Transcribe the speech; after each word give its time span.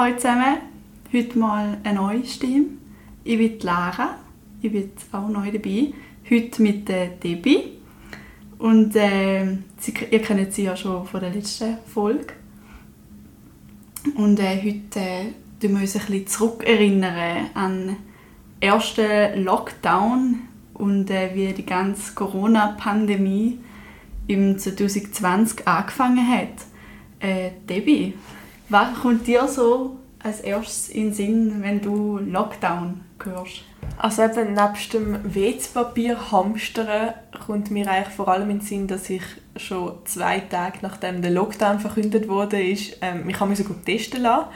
Hallo 0.00 0.14
zusammen, 0.14 0.58
heute 1.12 1.38
mal 1.40 1.78
eine 1.82 1.98
neue 1.98 2.24
Stimme. 2.24 2.66
Ich 3.24 3.36
bin 3.36 3.58
Lara, 3.58 4.14
ich 4.62 4.70
bin 4.70 4.92
auch 5.10 5.26
neu 5.28 5.50
dabei. 5.50 5.92
Heute 6.30 6.62
mit 6.62 6.88
der 6.88 7.08
Debbie. 7.08 7.72
Und 8.58 8.94
äh, 8.94 9.56
sie, 9.76 9.94
ihr 10.08 10.22
kennt 10.22 10.54
sie 10.54 10.62
ja 10.62 10.76
schon 10.76 11.04
von 11.04 11.18
der 11.18 11.30
letzten 11.30 11.78
Folge. 11.84 12.32
Und 14.14 14.38
äh, 14.38 14.62
heute 14.62 15.00
äh, 15.00 15.32
wir 15.62 15.80
uns 15.80 15.96
ein 15.96 16.02
bisschen 16.02 16.26
zurückerinnern 16.28 17.46
an 17.54 17.86
den 17.88 17.96
ersten 18.60 19.42
Lockdown 19.42 20.42
und 20.74 21.10
äh, 21.10 21.34
wie 21.34 21.52
die 21.52 21.66
ganze 21.66 22.14
Corona-Pandemie 22.14 23.58
im 24.28 24.56
2020 24.60 25.66
angefangen 25.66 26.24
hat. 26.28 26.66
Äh, 27.18 27.50
Debbie, 27.68 28.14
was 28.68 29.00
kommt 29.00 29.26
dir 29.26 29.46
so 29.48 29.96
als 30.22 30.40
erstes 30.40 30.88
in 30.88 31.04
den 31.04 31.14
Sinn, 31.14 31.62
wenn 31.62 31.80
du 31.80 32.18
Lockdown 32.18 33.00
hörst? 33.22 33.62
Also 33.96 34.22
eben 34.22 34.54
nebst 34.54 34.92
dem 34.92 35.34
WC-Papier 35.34 36.30
hamstern 36.30 37.14
kommt 37.46 37.70
mir 37.70 37.90
eigentlich 37.90 38.14
vor 38.14 38.28
allem 38.28 38.50
in 38.50 38.58
den 38.58 38.66
Sinn, 38.66 38.86
dass 38.86 39.10
ich 39.10 39.22
schon 39.56 39.94
zwei 40.04 40.40
Tage 40.40 40.78
nachdem 40.82 41.22
der 41.22 41.30
Lockdown 41.30 41.80
verkündet 41.80 42.28
wurde, 42.28 42.62
ist, 42.62 42.98
ähm, 43.00 43.26
mich 43.26 43.40
mich 43.40 43.58
sogar 43.58 43.82
testen 43.84 44.22
lassen. 44.22 44.46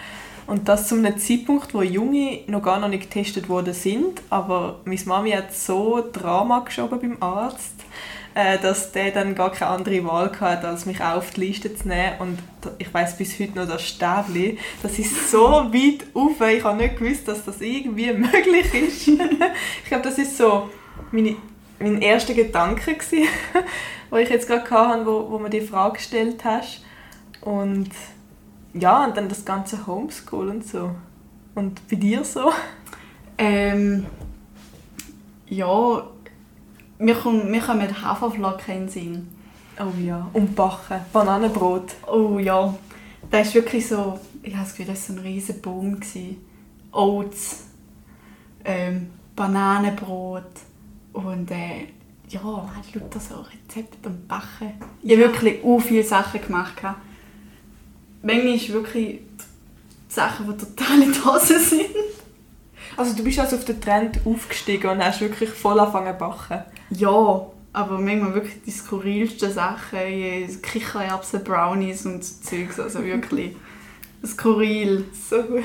Und 0.46 0.68
das 0.68 0.88
zu 0.88 0.96
einem 0.96 1.16
Zeitpunkt, 1.18 1.72
wo 1.72 1.82
Junge 1.82 2.40
noch 2.48 2.62
gar 2.62 2.78
noch 2.80 2.88
nicht 2.88 3.04
getestet 3.04 3.48
worden 3.48 3.74
sind, 3.74 4.20
aber 4.28 4.80
meine 4.84 5.00
Mami 5.06 5.30
hat 5.30 5.54
so 5.54 6.04
Drama 6.12 6.60
geschoben 6.60 7.00
beim 7.00 7.16
Arzt, 7.20 7.81
äh, 8.34 8.58
dass 8.58 8.92
der 8.92 9.10
dann 9.10 9.34
gar 9.34 9.52
keine 9.52 9.70
andere 9.72 10.04
Wahl 10.04 10.30
hatte, 10.40 10.68
als 10.68 10.86
mich 10.86 11.02
auf 11.02 11.30
die 11.32 11.40
Liste 11.40 11.74
zu 11.74 11.88
nehmen. 11.88 12.14
Und 12.18 12.38
ich 12.78 12.92
weiß 12.92 13.18
bis 13.18 13.38
heute 13.38 13.58
noch 13.58 13.68
das 13.68 13.82
Stäbli. 13.82 14.58
Das 14.82 14.98
ist 14.98 15.30
so 15.30 15.48
weit 15.72 16.06
auf. 16.14 16.40
Ich 16.48 16.64
habe 16.64 16.78
nicht 16.78 16.98
gewusst, 16.98 17.28
dass 17.28 17.44
das 17.44 17.60
irgendwie 17.60 18.12
möglich 18.12 18.72
ist. 18.74 19.08
ich 19.08 19.88
glaube, 19.88 20.04
das 20.04 20.18
ist 20.18 20.36
so 20.36 20.70
meine, 21.10 21.36
mein 21.78 22.00
erster 22.00 22.34
Gedanke 22.34 22.94
gewesen, 22.94 23.28
wo 24.10 24.16
ich 24.16 24.28
jetzt 24.28 24.48
gerade 24.48 24.70
hatte, 24.70 25.06
wo, 25.06 25.30
wo 25.30 25.38
mir 25.38 25.50
die 25.50 25.60
Frage 25.60 25.94
gestellt 25.94 26.44
hast. 26.44 26.82
Und 27.40 27.90
ja, 28.74 29.04
und 29.04 29.16
dann 29.16 29.28
das 29.28 29.44
ganze 29.44 29.86
Homeschool 29.86 30.48
und 30.48 30.66
so. 30.66 30.94
Und 31.54 31.86
bei 31.88 31.96
dir 31.96 32.24
so? 32.24 32.50
Ähm, 33.36 34.06
ja, 35.48 36.06
mir 37.02 37.14
kommen, 37.14 37.50
mir 37.50 37.60
kommen 37.60 38.02
Haferflocken 38.02 38.74
in 38.74 38.80
den 38.80 38.88
Sinn. 38.88 39.28
Oh 39.78 39.98
ja, 40.00 40.28
und 40.32 40.54
Backen, 40.54 41.00
Bananenbrot. 41.12 41.94
Oh 42.06 42.38
ja, 42.38 42.74
das 43.30 43.48
ist 43.48 43.54
wirklich 43.54 43.88
so, 43.88 44.20
ich 44.42 44.54
habe 44.54 44.64
das 44.64 44.76
Gefühl, 44.76 44.92
das 44.92 45.08
war 45.08 45.16
so 45.16 45.20
ein 45.20 45.26
riesen 45.26 45.60
Boom. 45.60 46.00
Oats, 46.92 47.64
ähm, 48.64 49.10
Bananenbrot 49.34 50.44
und 51.14 51.50
äh, 51.50 51.86
ja, 52.28 52.42
halt 52.42 52.94
lauter 52.94 53.18
so 53.18 53.36
Rezepte 53.36 54.08
und 54.08 54.28
Backen. 54.28 54.72
Ich 55.02 55.12
habe 55.12 55.22
wirklich 55.22 55.64
auch 55.64 55.80
viele 55.80 56.04
Sachen 56.04 56.40
gemacht. 56.40 56.82
Manchmal 58.22 58.68
wirklich 58.68 59.20
Sachen, 60.08 60.46
die 60.46 60.64
total 60.64 61.02
in 61.02 61.12
die 61.12 61.24
Hose 61.24 61.58
sind. 61.58 61.86
Also 62.94 63.16
du 63.16 63.24
bist 63.24 63.38
also 63.38 63.56
auf 63.56 63.64
den 63.64 63.80
Trend 63.80 64.20
aufgestiegen 64.26 64.90
und 64.90 65.02
hast 65.02 65.22
wirklich 65.22 65.48
voll 65.48 65.80
angefangen 65.80 66.12
zu 66.12 66.18
backen? 66.18 66.62
Ja, 66.96 67.46
aber 67.72 67.98
manchmal 67.98 68.34
wirklich 68.34 68.62
die 68.64 68.70
skurrilsten 68.70 69.52
Sachen, 69.52 69.98
Kichererbsen, 70.62 71.42
Brownies 71.42 72.04
und 72.04 72.24
so 72.24 72.42
Zeugs, 72.42 72.78
also 72.78 73.04
wirklich 73.04 73.56
skurril. 74.24 75.06
So 75.12 75.42
gut. 75.42 75.64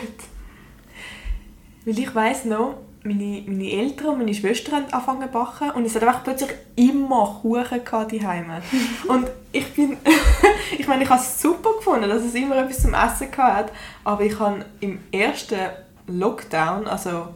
Weil 1.85 1.99
ich 1.99 2.13
weiss 2.15 2.45
noch, 2.45 2.77
meine, 3.03 3.43
meine 3.45 3.71
Eltern 3.71 4.07
und 4.07 4.17
meine 4.19 4.33
Schwester 4.33 4.73
haben 4.73 4.85
angefangen 4.91 5.23
zu 5.23 5.27
backen 5.31 5.71
und 5.71 5.85
es 5.85 5.95
hat 5.95 6.03
einfach 6.03 6.23
plötzlich 6.23 6.51
immer 6.75 7.39
Kuchen 7.41 7.81
daheim. 7.83 8.51
und 9.07 9.27
ich 9.51 9.73
bin, 9.73 9.97
ich 10.77 10.87
meine, 10.87 11.03
ich 11.03 11.09
habe 11.09 11.21
es 11.21 11.41
super 11.41 11.73
gefunden, 11.77 12.09
dass 12.09 12.23
es 12.23 12.35
immer 12.35 12.57
etwas 12.57 12.81
zum 12.81 12.93
Essen 12.93 13.35
hatte, 13.37 13.71
aber 14.03 14.23
ich 14.23 14.39
habe 14.39 14.65
im 14.79 14.99
ersten 15.11 15.59
Lockdown, 16.07 16.87
also 16.87 17.29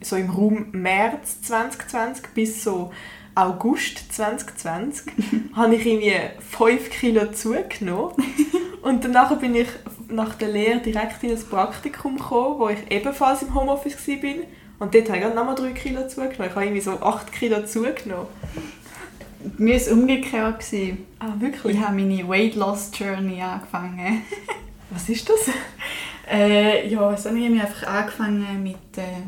so 0.00 0.16
im 0.16 0.30
Raum 0.30 0.66
März 0.72 1.42
2020 1.42 2.28
bis 2.34 2.62
so 2.62 2.92
August 3.38 4.12
2020 4.12 5.12
habe 5.54 5.76
ich 5.76 5.86
irgendwie 5.86 6.16
5 6.50 6.90
Kilo 6.90 7.30
zugenommen. 7.30 8.14
Und 8.82 9.04
danach 9.04 9.36
bin 9.36 9.54
ich 9.54 9.68
nach 10.08 10.34
der 10.34 10.48
Lehre 10.48 10.80
direkt 10.80 11.22
in 11.22 11.30
ein 11.30 11.42
Praktikum 11.48 12.16
gekommen, 12.16 12.58
wo 12.58 12.68
ich 12.68 12.78
ebenfalls 12.90 13.42
im 13.42 13.54
Homeoffice 13.54 13.96
war. 14.08 14.34
Und 14.80 14.94
dort 14.94 15.08
habe 15.08 15.18
ich 15.18 15.34
nochmal 15.34 15.54
3 15.54 15.70
Kilo 15.70 16.08
zugenommen. 16.08 16.48
Ich 16.48 16.50
habe 16.50 16.64
irgendwie 16.64 16.80
so 16.80 16.92
8 16.92 17.32
Kilo 17.32 17.64
zugenommen. 17.64 18.26
Mir 19.56 19.74
war 19.74 19.76
es 19.76 19.88
umgekehrt. 19.88 20.64
Ah, 21.20 21.34
wirklich? 21.38 21.76
Ich 21.76 21.80
habe 21.80 21.94
meine 21.94 22.28
Weight 22.28 22.56
Loss 22.56 22.90
Journey 22.92 23.40
angefangen. 23.40 24.22
Was 24.90 25.08
ist 25.08 25.28
das? 25.28 25.50
Äh, 26.30 26.88
ja, 26.88 27.12
ich 27.12 27.24
habe 27.24 27.36
einfach 27.36 27.86
angefangen 27.86 28.62
mit 28.62 28.76
äh, 28.96 29.22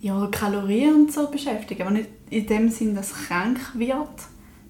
ja, 0.00 0.26
Kalorien 0.30 0.94
und 0.94 1.12
so 1.12 1.28
beschäftigen. 1.30 1.82
Aber 1.82 1.90
nicht 1.90 2.08
in 2.30 2.46
dem 2.46 2.70
Sinn, 2.70 2.94
dass 2.94 3.12
es 3.12 3.26
krank 3.26 3.60
wird, 3.74 4.08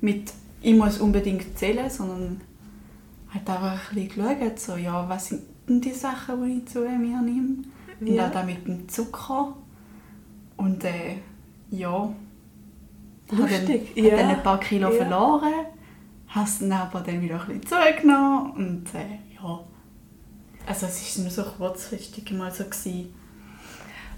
mit 0.00 0.32
ich 0.62 0.74
muss 0.74 0.98
unbedingt 0.98 1.58
zählen, 1.58 1.88
sondern 1.90 2.40
halt 3.32 3.48
einfach 3.48 3.90
ein 3.90 3.94
bisschen 3.94 4.08
geschaut, 4.38 4.58
so, 4.58 4.76
ja, 4.76 5.08
was 5.08 5.28
sind 5.28 5.42
denn 5.68 5.80
die 5.80 5.92
Sachen, 5.92 6.44
die 6.44 6.58
ich 6.58 6.66
zu 6.66 6.80
mir 6.80 7.20
nehme. 7.20 7.64
Ja. 8.00 8.26
Und 8.26 8.36
auch 8.36 8.44
mit 8.44 8.66
dem 8.66 8.88
Zucker. 8.88 9.56
Und 10.56 10.84
äh, 10.84 11.16
ja, 11.70 12.10
Lustig. 13.30 13.90
Habe 13.90 13.94
dann, 13.94 14.04
ja. 14.04 14.16
dann 14.16 14.28
ein 14.30 14.42
paar 14.42 14.60
Kilo 14.60 14.90
ja. 14.90 14.96
verloren, 14.96 15.52
hast 16.28 16.62
dann 16.62 16.72
aber 16.72 17.00
dann 17.00 17.20
wieder 17.20 17.40
ein 17.40 17.60
bisschen 17.60 17.94
zugenommen 17.94 18.52
und 18.52 18.94
äh, 18.94 19.18
ja. 19.34 19.60
Also 20.66 20.86
es 20.86 21.16
war 21.16 21.22
nur 21.22 21.32
so 21.32 21.42
kurzfristig 21.42 22.30
mal 22.32 22.52
so. 22.52 22.64
Gewesen. 22.64 23.14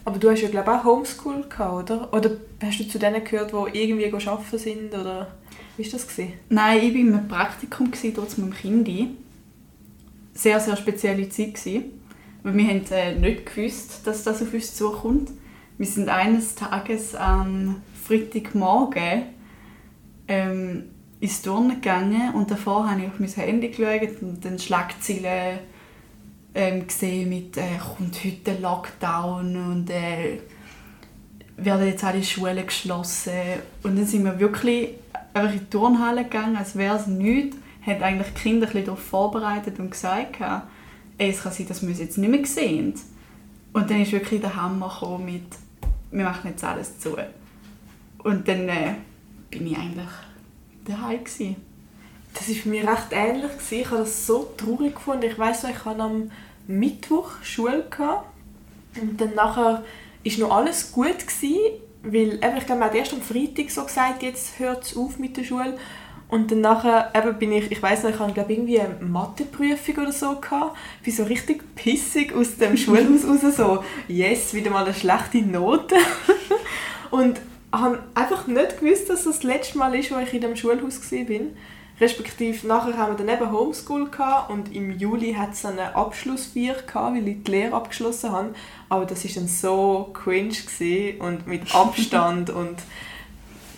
Aber 0.04 0.18
du 0.18 0.30
hast 0.30 0.40
ja 0.40 0.48
glaube 0.48 0.72
auch 0.72 0.84
Homeschool 0.84 1.44
gehabt, 1.48 1.90
oder? 1.90 2.12
Oder 2.12 2.30
hast 2.62 2.80
du 2.80 2.88
zu 2.88 2.98
denen 2.98 3.22
gehört, 3.24 3.52
die 3.52 3.78
irgendwie 3.78 4.12
arbeiten 4.12 4.58
sind, 4.58 4.94
oder 4.94 5.28
wie 5.76 5.84
war 5.84 5.92
das? 5.92 6.08
Gewesen? 6.08 6.32
Nein, 6.48 6.78
ich 6.78 6.94
war 6.94 7.00
in 7.00 7.14
einem 7.14 7.28
Praktikum 7.28 7.90
dort 8.14 8.38
mit 8.38 8.38
meinem 8.38 8.54
Kind. 8.54 9.16
Sehr, 10.34 10.60
sehr 10.60 10.76
spezielle 10.76 11.28
Zeit. 11.28 11.54
Gewesen. 11.54 11.84
Weil 12.42 12.56
wir 12.56 12.68
haben 12.68 12.84
äh, 12.90 13.14
nicht 13.14 13.46
gewusst, 13.46 14.06
dass 14.06 14.22
das 14.24 14.42
auf 14.42 14.54
uns 14.54 14.74
zukommt. 14.74 15.30
Wir 15.76 15.86
sind 15.86 16.08
eines 16.08 16.54
Tages 16.54 17.14
am 17.14 17.82
Freitagmorgen 18.04 19.24
ähm, 20.26 20.84
ins 21.20 21.42
Turnen 21.42 21.80
gegangen 21.80 22.34
und 22.34 22.50
davor 22.50 22.90
habe 22.90 23.02
ich 23.02 23.08
auf 23.08 23.18
mein 23.18 23.28
Handy 23.28 23.68
geschaut 23.68 24.22
und 24.22 24.44
dann 24.44 24.58
Schlagzeilen 24.58 25.58
ähm, 26.54 26.86
gesehen 26.86 27.28
mit 27.28 27.56
äh, 27.56 27.78
«Kommt 27.78 28.24
heute 28.24 28.60
Lockdown» 28.60 29.56
und 29.56 29.90
äh, 29.90 30.40
«Werden 31.56 31.86
jetzt 31.86 32.04
alle 32.04 32.22
Schulen 32.22 32.66
geschlossen?» 32.66 33.32
Und 33.82 33.96
dann 33.96 34.06
sind 34.06 34.24
wir 34.24 34.38
wirklich 34.38 34.90
einfach 35.34 35.52
in 35.52 35.60
die 35.60 35.70
Turnhalle 35.70 36.24
gegangen, 36.24 36.56
als 36.56 36.76
wäre 36.76 36.96
es 36.96 37.06
nichts. 37.06 37.56
Haben 37.84 38.02
eigentlich 38.02 38.34
die 38.34 38.40
Kinder 38.40 38.68
ein 38.72 38.84
darauf 38.84 39.02
vorbereitet 39.02 39.78
und 39.78 39.90
gesagt, 39.90 40.36
ey, 41.18 41.30
es 41.30 41.42
kann 41.42 41.52
sein, 41.52 41.68
dass 41.68 41.82
wir 41.82 41.90
es 41.90 42.00
jetzt 42.00 42.18
nicht 42.18 42.30
mehr 42.30 42.44
sehen. 42.44 42.94
Und 43.72 43.90
dann 43.90 44.02
ist 44.02 44.12
wirklich 44.12 44.40
der 44.40 44.56
Hammer 44.56 45.20
mit 45.24 45.44
«Wir 46.10 46.24
machen 46.24 46.50
jetzt 46.50 46.64
alles 46.64 46.98
zu». 46.98 47.16
Und 48.18 48.48
dann 48.48 48.68
äh, 48.68 48.94
bin 49.50 49.66
ich 49.66 49.78
eigentlich 49.78 50.08
daheim 50.84 51.24
gewesen. 51.24 51.67
Das 52.38 52.48
war 52.48 52.54
für 52.54 52.68
mich 52.68 52.86
recht 52.86 53.08
ähnlich. 53.10 53.52
Gewesen. 53.52 53.80
Ich 53.80 53.90
habe 53.90 53.98
das 53.98 54.26
so 54.26 54.52
traurig 54.56 54.94
gefunden. 54.94 55.24
Ich 55.24 55.38
weiss 55.38 55.64
ich 55.64 55.84
hatte 55.84 56.00
am 56.00 56.30
Mittwoch 56.68 57.30
Schule. 57.42 57.84
Gehabt. 57.90 58.26
Und 59.00 59.20
dann 59.20 59.34
nachher 59.34 59.82
war 60.24 60.38
noch 60.38 60.56
alles 60.56 60.92
gut. 60.92 61.18
Gewesen, 61.18 61.58
weil 62.02 62.34
eben, 62.34 62.56
ich 62.56 62.66
glaube, 62.66 62.80
man 62.80 62.90
hat 62.90 62.94
erst 62.94 63.12
am 63.12 63.22
Freitag 63.22 63.70
so 63.70 63.84
gesagt, 63.84 64.22
jetzt 64.22 64.58
hört 64.60 64.84
es 64.84 64.96
auf 64.96 65.18
mit 65.18 65.36
der 65.36 65.44
Schule. 65.44 65.76
Und 66.28 66.52
dann 66.52 66.60
nachher 66.60 67.10
eben 67.14 67.38
bin 67.38 67.52
ich, 67.52 67.72
ich 67.72 67.82
weiß 67.82 68.04
nicht, 68.04 68.14
ich 68.14 68.20
hatte 68.20 68.34
glaube 68.34 68.52
irgendwie 68.52 68.78
eine 68.78 68.96
Matheprüfung 69.00 69.96
oder 69.96 70.12
so 70.12 70.36
gehabt, 70.36 70.76
bin 71.02 71.12
so 71.12 71.24
richtig 71.24 71.74
pissig 71.74 72.34
aus 72.34 72.58
dem 72.58 72.76
Schulhaus 72.76 73.24
raus, 73.26 73.56
so 73.56 73.82
yes, 74.08 74.52
wieder 74.52 74.70
mal 74.70 74.84
eine 74.84 74.92
schlechte 74.92 75.38
Note. 75.38 75.96
und 77.10 77.40
habe 77.72 78.02
einfach 78.14 78.46
nicht 78.46 78.78
gewusst, 78.78 79.08
dass 79.08 79.24
das 79.24 79.36
das 79.36 79.42
letzte 79.42 79.78
Mal 79.78 79.94
ist, 79.94 80.10
wo 80.10 80.18
ich 80.18 80.32
in 80.34 80.42
dem 80.42 80.54
Schulhaus 80.54 81.00
war. 81.10 81.40
Respektive 82.00 82.66
nachher 82.66 82.96
haben 82.96 83.18
wir 83.18 83.26
dann 83.26 83.36
eben 83.36 83.50
Homeschool 83.50 84.08
gehabt 84.08 84.50
und 84.50 84.74
im 84.74 84.96
Juli 84.98 85.34
hat 85.34 85.52
es 85.52 85.62
dann 85.62 85.78
eine 85.78 85.96
Abschlussfeier 85.96 86.74
gehabt, 86.74 87.16
weil 87.16 87.28
ich 87.28 87.42
die 87.42 87.50
Lehre 87.50 87.74
abgeschlossen 87.74 88.30
habe. 88.30 88.54
Aber 88.88 89.04
das 89.04 89.24
war 89.24 89.30
dann 89.34 89.48
so 89.48 90.10
cringe 90.14 90.54
und 91.18 91.46
mit 91.46 91.74
Abstand 91.74 92.50
und 92.50 92.76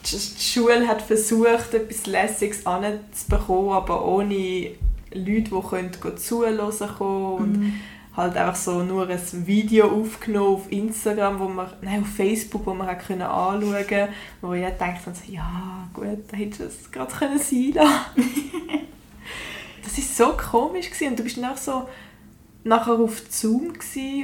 die 0.04 0.42
Schule 0.42 0.86
hat 0.86 1.02
versucht, 1.02 1.74
etwas 1.74 2.06
Lässiges 2.06 2.66
anzubekommen, 2.66 3.72
aber 3.72 4.04
ohne 4.04 4.70
Leute, 5.12 5.50
die 5.50 5.68
können 5.68 6.16
zuhören 6.16 6.58
können. 6.98 7.52
Mhm. 7.52 7.80
Halt 8.16 8.36
einfach 8.36 8.56
so 8.56 8.82
nur 8.82 9.08
ein 9.08 9.46
Video 9.46 9.88
aufgenommen 9.88 10.54
auf 10.54 10.72
Instagram, 10.72 11.38
wo 11.38 11.48
man, 11.48 11.72
nein, 11.80 12.02
auf 12.02 12.08
Facebook, 12.08 12.66
wo 12.66 12.74
man 12.74 12.86
hat 12.86 13.06
können 13.06 13.22
anschauen 13.22 13.72
konnte, 13.72 14.08
wo 14.40 14.52
ich 14.52 14.64
denkt 14.64 15.02
so, 15.04 15.32
ja 15.32 15.88
gut, 15.94 16.18
da 16.30 16.36
hättest 16.36 16.60
du 16.60 16.64
es 16.64 16.90
gerade 16.90 17.38
sein 17.38 17.74
Das 19.82 20.18
war 20.18 20.28
so 20.28 20.36
komisch 20.36 20.90
gewesen. 20.90 21.08
und 21.08 21.18
du 21.18 21.22
bist 21.22 21.36
dann 21.36 21.46
auch 21.46 21.56
so 21.56 21.88
nachher 22.62 22.98
auf 22.98 23.22
Zoom 23.30 23.72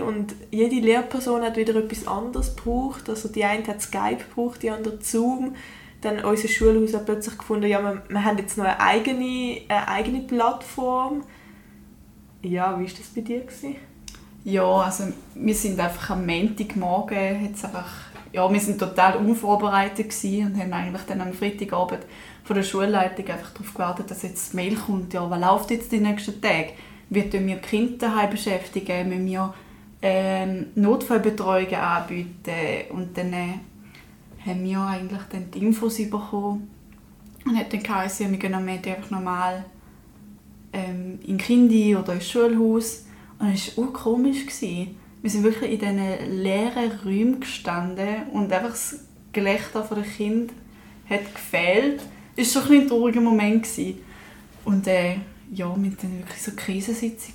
und 0.06 0.34
jede 0.50 0.76
Lehrperson 0.76 1.42
hat 1.42 1.56
wieder 1.56 1.74
etwas 1.76 2.06
anderes 2.06 2.54
gebraucht. 2.54 3.08
Also 3.08 3.28
die 3.28 3.44
eine 3.44 3.66
hat 3.66 3.80
Skype 3.80 4.24
gebraucht, 4.28 4.62
die 4.62 4.70
andere 4.70 4.98
Zoom. 5.00 5.54
Dann 6.02 6.24
unser 6.24 6.48
Schulhaus 6.48 6.92
hat 6.92 7.06
plötzlich 7.06 7.38
gefunden, 7.38 7.66
ja, 7.66 7.82
wir, 7.82 8.02
wir 8.08 8.24
haben 8.24 8.38
jetzt 8.38 8.58
noch 8.58 8.64
eine 8.64 8.78
eigene, 8.78 9.62
eine 9.68 9.88
eigene 9.88 10.20
Plattform. 10.20 11.22
Ja, 12.42 12.78
wie 12.78 12.84
war 12.84 12.90
das 12.98 13.08
bei 13.14 13.20
dir? 13.22 13.40
Gewesen? 13.40 13.76
Ja, 14.44 14.64
also 14.64 15.04
wir 15.34 15.54
sind 15.54 15.80
einfach 15.80 16.10
am 16.10 16.24
Montagmorgen 16.24 17.44
jetzt 17.46 17.64
einfach, 17.64 17.90
ja, 18.32 18.50
wir 18.52 18.60
sind 18.60 18.78
total 18.78 19.16
unvorbereitet 19.16 20.14
und 20.22 20.56
haben 20.56 20.72
eigentlich 20.72 21.02
dann 21.02 21.20
am 21.20 21.32
Freitagabend 21.32 22.06
von 22.44 22.54
der 22.54 22.62
Schulleitung 22.62 23.26
einfach 23.26 23.50
darauf 23.50 23.74
gewartet, 23.74 24.10
dass 24.10 24.22
jetzt 24.22 24.48
das 24.48 24.54
Mail 24.54 24.76
kommt, 24.76 25.12
ja, 25.14 25.28
was 25.28 25.40
läuft 25.40 25.70
jetzt 25.72 25.90
die 25.90 25.98
nächsten 25.98 26.40
Tage? 26.40 26.74
Wie 27.10 27.28
tun 27.28 27.46
wir 27.46 27.56
die 27.56 27.68
Kinder 27.68 28.06
daheim 28.06 28.30
beschäftigen? 28.30 29.08
Müssen 29.08 29.26
wir 29.26 29.54
ähm, 30.02 30.66
Notfallbetreuungen 30.76 31.74
anbieten? 31.74 32.90
Und 32.90 33.18
dann 33.18 33.32
äh, 33.32 33.54
haben 34.46 34.64
wir 34.64 34.80
eigentlich 34.80 35.22
dann 35.32 35.50
die 35.50 35.58
Infos 35.58 35.96
bekommen 35.96 36.70
und 37.44 37.56
hat 37.56 37.72
dann 37.72 37.82
geheißen, 37.82 38.30
wir 38.30 38.38
gehen 38.38 38.54
am 38.54 38.64
Montag 38.64 38.96
einfach 38.96 39.10
normal 39.10 39.64
ähm, 40.76 41.18
in 41.26 41.38
Kindi 41.38 41.96
oder 41.96 42.12
ins 42.12 42.30
Schulhaus. 42.30 43.06
Und 43.38 43.54
es 43.54 43.76
war 43.76 43.92
komisch. 43.92 44.46
Wir 44.60 45.30
sind 45.30 45.42
wirklich 45.42 45.72
in 45.72 45.78
diesen 45.78 46.42
leeren 46.42 46.92
Räumen 47.04 47.40
gestanden 47.40 48.28
und 48.32 48.52
einfach 48.52 48.70
das 48.70 49.00
Gelächter 49.32 49.82
der 49.82 50.04
Kind 50.04 50.52
hat 51.08 51.34
gefehlt. 51.34 52.02
Es 52.36 52.54
war 52.54 52.62
so 52.62 52.72
ein, 52.72 52.82
ein 52.82 52.88
trauriger 52.88 53.20
Moment. 53.20 53.62
Gewesen. 53.62 53.98
Und 54.64 54.86
äh, 54.86 55.16
ja, 55.52 55.74
wir 55.76 55.90
hatten 55.90 56.18
wirklich 56.18 56.42
so 56.42 56.50
eine 56.50 56.60
Krisensitzung 56.60 57.34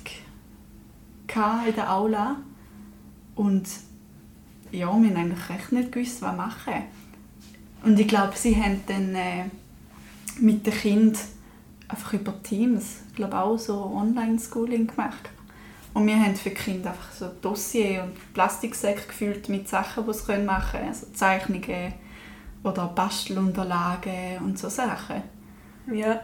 in 1.66 1.74
der 1.74 1.92
Aula. 1.92 2.36
Und 3.34 3.66
ja, 4.70 4.86
wir 4.86 4.86
haben 4.86 5.16
eigentlich 5.16 5.48
recht 5.48 5.72
nicht 5.72 5.92
gewusst, 5.92 6.20
was 6.22 6.36
machen. 6.36 6.74
Und 7.84 7.98
ich 7.98 8.06
glaube, 8.06 8.34
sie 8.36 8.54
haben 8.54 8.80
dann 8.86 9.14
äh, 9.14 9.44
mit 10.38 10.66
den 10.66 10.74
Kindern 10.74 11.18
einfach 11.92 12.14
über 12.14 12.42
Teams, 12.42 13.00
ich 13.10 13.16
glaube 13.16 13.38
auch 13.38 13.58
so 13.58 13.92
Online-Schooling 13.94 14.88
gemacht. 14.88 15.30
Und 15.94 16.06
wir 16.06 16.16
haben 16.18 16.34
für 16.34 16.48
die 16.48 16.54
Kinder 16.54 16.90
einfach 16.90 17.12
so 17.12 17.30
Dossier 17.42 18.04
und 18.04 18.32
Plastiksäcke 18.32 19.06
gefüllt 19.06 19.48
mit 19.48 19.68
Sachen, 19.68 20.06
die 20.06 20.12
sie 20.12 20.38
machen 20.38 20.70
können. 20.72 20.88
Also 20.88 21.06
Zeichnungen 21.12 21.92
oder 22.64 22.86
Bastelunterlagen 22.86 24.38
und 24.42 24.58
so 24.58 24.68
Sachen. 24.68 25.22
Ja, 25.92 26.20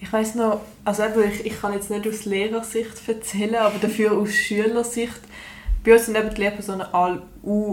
ich 0.00 0.12
weiß 0.12 0.36
noch, 0.36 0.60
also 0.84 1.02
ich, 1.20 1.44
ich 1.44 1.60
kann 1.60 1.72
jetzt 1.72 1.90
nicht 1.90 2.06
aus 2.06 2.24
Lehrersicht 2.26 3.08
erzählen, 3.08 3.56
aber 3.56 3.78
dafür 3.80 4.12
aus 4.12 4.32
Schülersicht. 4.32 5.20
Bei 5.84 5.94
uns 5.94 6.12
waren 6.12 6.30
die 6.34 6.40
Lehrpersonen 6.40 6.86
alle 6.92 7.22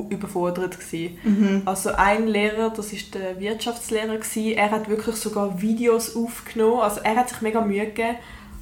überfordert. 0.09 0.77
Mhm. 0.91 1.63
Also 1.65 1.91
ein 1.95 2.27
Lehrer, 2.27 2.69
das 2.69 2.93
war 2.93 2.99
der 3.13 3.39
Wirtschaftslehrer, 3.39 4.17
gewesen, 4.17 4.53
er 4.57 4.71
hat 4.71 4.89
wirklich 4.89 5.15
sogar 5.15 5.61
Videos 5.61 6.15
aufgenommen, 6.15 6.81
also 6.81 7.01
er 7.01 7.15
hat 7.15 7.29
sich 7.29 7.41
mega 7.41 7.61
Mühe 7.61 7.85
gegeben, 7.85 8.17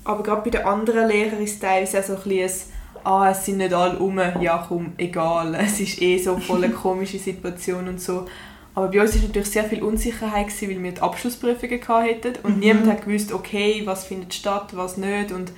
aber 0.06 0.24
gerade 0.24 0.42
bei 0.42 0.50
den 0.50 0.66
anderen 0.66 1.08
Lehrern 1.08 1.42
ist 1.42 1.54
es 1.54 1.60
teilweise 1.60 2.04
so 2.04 2.14
ein 2.14 2.24
bisschen 2.24 2.74
ah, 3.04 3.30
es 3.32 3.46
sind 3.46 3.58
nicht 3.58 3.74
alle 3.74 4.00
um, 4.00 4.18
ja 4.18 4.66
komm, 4.68 4.94
egal, 4.98 5.56
es 5.60 5.80
ist 5.80 6.02
eh 6.02 6.18
so 6.18 6.38
voll 6.38 6.64
eine 6.64 6.74
komische 6.74 7.20
Situation 7.20 7.88
und 7.88 8.02
so. 8.02 8.26
Aber 8.76 8.88
bei 8.88 9.02
uns 9.02 9.16
war 9.16 9.22
natürlich 9.22 9.52
sehr 9.52 9.66
viel 9.66 9.84
Unsicherheit, 9.84 10.48
gewesen, 10.48 10.70
weil 10.70 10.84
wir 10.84 10.92
die 10.94 11.02
Abschlussprüfungen 11.02 11.88
hatten 11.88 12.34
und 12.42 12.56
mhm. 12.56 12.60
niemand 12.60 12.88
hat 12.88 13.06
gewusst, 13.06 13.32
okay, 13.32 13.84
was 13.86 14.06
findet 14.06 14.34
statt, 14.34 14.70
was 14.74 14.98
nicht. 14.98 15.32
Und 15.32 15.52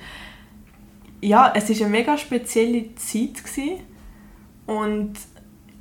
ja, 1.20 1.52
es 1.54 1.68
war 1.68 1.86
eine 1.86 1.88
mega 1.88 2.18
spezielle 2.18 2.94
Zeit. 2.96 3.42
Gewesen. 3.42 3.80
Und 4.66 5.14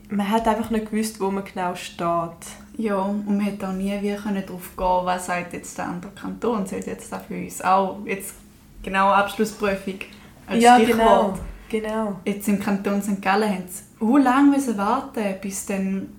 man 0.10 0.30
hat 0.30 0.48
einfach 0.48 0.70
nicht 0.70 0.90
gewusst, 0.90 1.20
wo 1.20 1.32
man 1.32 1.44
genau 1.44 1.76
steht. 1.76 2.48
Ja, 2.78 2.98
und 2.98 3.26
man 3.26 3.40
hätte 3.42 3.68
auch 3.68 3.74
nie 3.74 3.94
wie 4.02 4.12
darauf 4.12 4.76
gehen 4.76 5.06
was 5.06 5.28
sagt 5.28 5.54
jetzt 5.54 5.78
der 5.78 5.88
andere 5.88 6.12
Kanton, 6.12 6.66
sagt 6.66 6.88
jetzt 6.88 7.14
auch 7.14 7.22
für 7.22 7.36
uns 7.36 7.62
auch 7.62 8.00
jetzt 8.06 8.36
genau 8.84 9.10
Abschlussprüfung 9.10 10.00
als 10.46 10.64
ja, 10.64 10.76
Stichwort. 10.76 11.40
Genau, 11.70 11.90
genau. 11.90 12.20
Jetzt 12.26 12.48
im 12.48 12.60
Kanton 12.60 13.02
St. 13.02 13.22
Gallen 13.22 13.50
haben 13.50 13.68
sie 13.68 13.84
so 14.00 14.18
lange 14.18 14.78
warten 14.78 15.36
bis 15.42 15.66
dann 15.66 16.10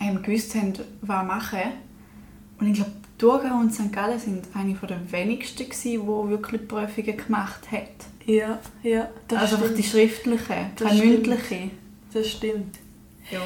ähm, 0.00 0.22
gewusst 0.22 0.54
haben, 0.54 0.72
was 1.02 1.26
machen. 1.26 1.60
Und 2.58 2.66
ich 2.66 2.74
glaube, 2.74 2.90
Thurgau 3.18 3.58
und 3.58 3.72
St. 3.72 3.92
Gallen 3.92 4.18
sind 4.18 4.46
eine 4.54 4.74
der 4.74 5.12
wenigsten, 5.12 5.66
die 5.70 5.98
wirklich 6.06 6.66
Prüfungen 6.66 7.16
gemacht 7.16 7.70
haben. 7.70 7.86
Ja, 8.28 8.58
ja, 8.82 9.08
das 9.26 9.40
Also 9.40 9.56
einfach 9.56 9.74
die 9.74 9.82
schriftlichen, 9.82 10.76
keine 10.76 11.02
mündlichen. 11.02 11.70
Das 12.12 12.30
stimmt. 12.30 12.76
Ja. 13.30 13.40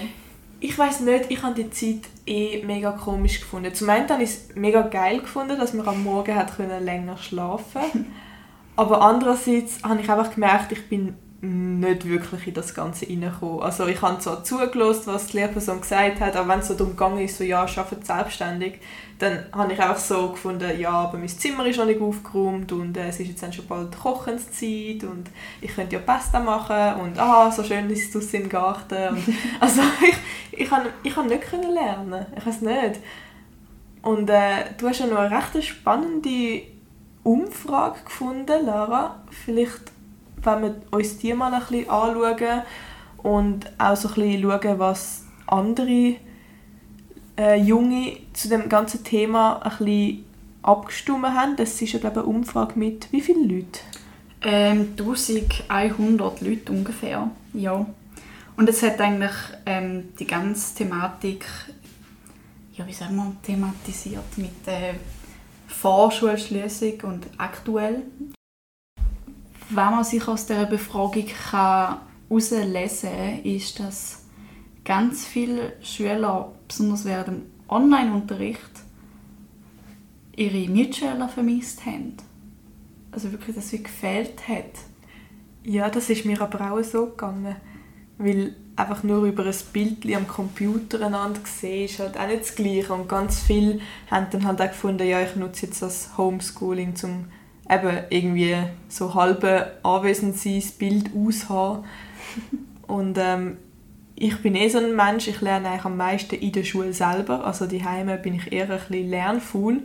Ich 0.58 0.76
weiß 0.76 1.00
nicht, 1.00 1.30
ich 1.30 1.40
habe 1.42 1.54
die 1.54 1.70
Zeit 1.70 2.10
eh 2.26 2.64
mega 2.64 2.90
komisch 2.90 3.40
gefunden. 3.40 3.72
Zum 3.72 3.88
einen 3.90 4.08
habe 4.08 4.24
ich 4.24 4.30
es 4.30 4.48
mega 4.56 4.82
geil 4.82 5.20
gefunden, 5.20 5.56
dass 5.56 5.72
wir 5.72 5.86
am 5.86 6.02
Morgen 6.02 6.34
hat 6.34 6.56
können 6.56 6.84
länger 6.84 7.16
schlafen 7.16 7.82
Aber 8.76 9.02
andererseits 9.02 9.82
habe 9.84 10.00
ich 10.00 10.10
einfach 10.10 10.34
gemerkt, 10.34 10.72
ich 10.72 10.88
bin 10.88 11.14
nicht 11.44 12.08
wirklich 12.08 12.46
in 12.46 12.54
das 12.54 12.72
Ganze 12.72 13.04
reingekommen. 13.04 13.62
Also 13.62 13.88
ich 13.88 14.00
habe 14.00 14.20
zwar 14.20 14.44
zugelassen, 14.44 15.06
was 15.06 15.26
die 15.26 15.38
Lehrperson 15.38 15.80
gesagt 15.80 16.20
hat, 16.20 16.36
aber 16.36 16.48
wenn 16.48 16.60
es 16.60 16.68
so 16.68 16.74
darum 16.74 16.96
ging, 16.96 17.24
ist, 17.24 17.36
so, 17.36 17.42
ja, 17.42 17.62
arbeitet 17.62 18.06
selbstständig, 18.06 18.74
dann 19.18 19.46
habe 19.52 19.72
ich 19.72 19.80
einfach 19.80 19.98
so 19.98 20.30
gefunden, 20.30 20.78
ja, 20.78 20.90
aber 20.90 21.18
mein 21.18 21.28
Zimmer 21.28 21.66
ist 21.66 21.78
noch 21.78 21.86
nicht 21.86 22.00
aufgeräumt 22.00 22.70
und 22.70 22.96
äh, 22.96 23.08
es 23.08 23.18
ist 23.18 23.28
jetzt 23.28 23.42
dann 23.42 23.52
schon 23.52 23.66
bald 23.66 23.98
Kochenszeit 23.98 25.02
und 25.02 25.30
ich 25.60 25.74
könnte 25.74 25.96
ja 25.96 26.02
Pasta 26.02 26.38
machen 26.38 27.00
und 27.00 27.18
ah, 27.18 27.50
so 27.50 27.64
schön 27.64 27.90
ist 27.90 28.14
es 28.14 28.34
im 28.34 28.48
Garten. 28.48 29.08
Und, 29.08 29.24
also 29.60 29.82
ich, 30.00 30.60
ich 30.60 30.68
kann 30.68 30.86
ich 31.02 31.12
kann 31.12 31.26
nicht 31.26 31.42
können 31.42 31.74
lernen, 31.74 32.24
ich 32.36 32.46
weiß 32.46 32.60
nicht. 32.60 33.00
Und 34.02 34.30
äh, 34.30 34.64
du 34.78 34.88
hast 34.88 35.00
ja 35.00 35.06
noch 35.06 35.18
eine 35.18 35.36
recht 35.36 35.64
spannende 35.64 36.62
Umfrage 37.24 38.00
gefunden, 38.04 38.66
Lara. 38.66 39.22
Vielleicht 39.44 39.91
wenn 40.44 40.62
wir 40.62 40.74
uns 40.90 41.18
die 41.18 41.34
mal 41.34 41.52
ein 41.52 41.60
bisschen 41.60 41.88
anschauen 41.90 42.62
und 43.18 43.70
auch 43.78 43.96
so 43.96 44.08
ein 44.08 44.14
bisschen 44.14 44.42
schauen, 44.42 44.78
was 44.78 45.24
andere 45.46 46.16
äh, 47.38 47.60
Junge 47.60 48.18
zu 48.32 48.48
dem 48.48 48.68
ganzen 48.68 49.04
Thema 49.04 49.60
ein 49.62 49.70
bisschen 49.78 50.24
abgestimmt 50.62 51.26
haben. 51.26 51.56
Das 51.56 51.80
ist 51.80 51.92
ja, 51.92 51.98
glaube 51.98 52.20
ich, 52.20 52.26
eine 52.26 52.36
Umfrage 52.36 52.78
mit 52.78 53.10
wie 53.12 53.20
vielen 53.20 53.48
Leuten? 53.48 53.78
Ähm, 54.44 54.94
1100 54.98 56.40
Leute 56.40 56.72
ungefähr, 56.72 57.30
ja. 57.54 57.86
Und 58.56 58.68
es 58.68 58.82
hat 58.82 59.00
eigentlich 59.00 59.32
ähm, 59.66 60.08
die 60.18 60.26
ganze 60.26 60.74
Thematik, 60.74 61.46
ja, 62.74 62.86
wie 62.86 62.92
sagen 62.92 63.16
wir, 63.16 63.36
thematisiert 63.42 64.36
mit 64.36 64.66
der 64.66 64.94
Vorschulschließung 65.68 67.00
und 67.02 67.26
aktuell 67.38 68.02
was 69.74 69.90
man 69.90 70.04
sich 70.04 70.26
aus 70.28 70.46
dieser 70.46 70.66
Befragung 70.66 71.26
herauslesen 71.50 73.10
kann, 73.10 73.42
ist, 73.44 73.80
dass 73.80 74.24
ganz 74.84 75.26
viele 75.26 75.74
Schüler, 75.82 76.52
besonders 76.66 77.04
während 77.04 77.28
dem 77.28 77.42
Online-Unterricht, 77.68 78.70
ihre 80.36 80.68
Mitschüler 80.68 81.28
vermisst 81.28 81.84
haben. 81.86 82.16
Also 83.10 83.30
wirklich, 83.32 83.54
dass 83.54 83.68
sie 83.68 83.82
gefehlt 83.82 84.48
hat. 84.48 84.72
Ja, 85.64 85.90
das 85.90 86.10
ist 86.10 86.24
mir 86.24 86.40
aber 86.40 86.72
auch 86.72 86.82
so 86.82 87.06
gegangen. 87.06 87.56
Weil 88.18 88.56
einfach 88.76 89.02
nur 89.02 89.24
über 89.24 89.44
ein 89.44 89.54
Bild 89.72 90.04
am 90.14 90.26
Computer 90.26 91.04
einander 91.04 91.40
sehen, 91.44 91.84
ist 91.84 91.98
halt 91.98 92.18
auch 92.18 92.26
nicht 92.26 92.42
das 92.42 92.54
Gleiche. 92.54 92.92
Und 92.92 93.08
ganz 93.08 93.40
viele 93.40 93.80
haben 94.10 94.26
dann 94.30 94.46
halt 94.46 94.60
auch 94.60 94.68
gefunden, 94.68 95.06
ja, 95.06 95.20
ich 95.20 95.36
nutze 95.36 95.66
jetzt 95.66 95.82
das 95.82 96.16
Homeschooling, 96.16 96.94
um 97.02 97.26
eben 97.70 97.98
irgendwie 98.10 98.56
so 98.88 99.14
halbe 99.14 99.72
anwesend 99.82 100.36
sein, 100.36 100.60
das 100.60 100.72
Bild 100.72 101.10
aushaben. 101.14 101.84
Und 102.86 103.16
ähm, 103.18 103.56
ich 104.14 104.40
bin 104.42 104.54
eh 104.54 104.68
so 104.68 104.78
ein 104.78 104.94
Mensch, 104.94 105.28
ich 105.28 105.40
lerne 105.40 105.68
eigentlich 105.68 105.84
am 105.84 105.96
meisten 105.96 106.34
in 106.36 106.52
der 106.52 106.64
Schule 106.64 106.92
selber. 106.92 107.44
Also 107.44 107.66
die 107.66 107.84
Heime 107.84 108.18
bin 108.18 108.34
ich 108.34 108.52
eher 108.52 108.70
ein 108.70 108.78
bisschen 108.78 109.10
lernfaul. 109.10 109.80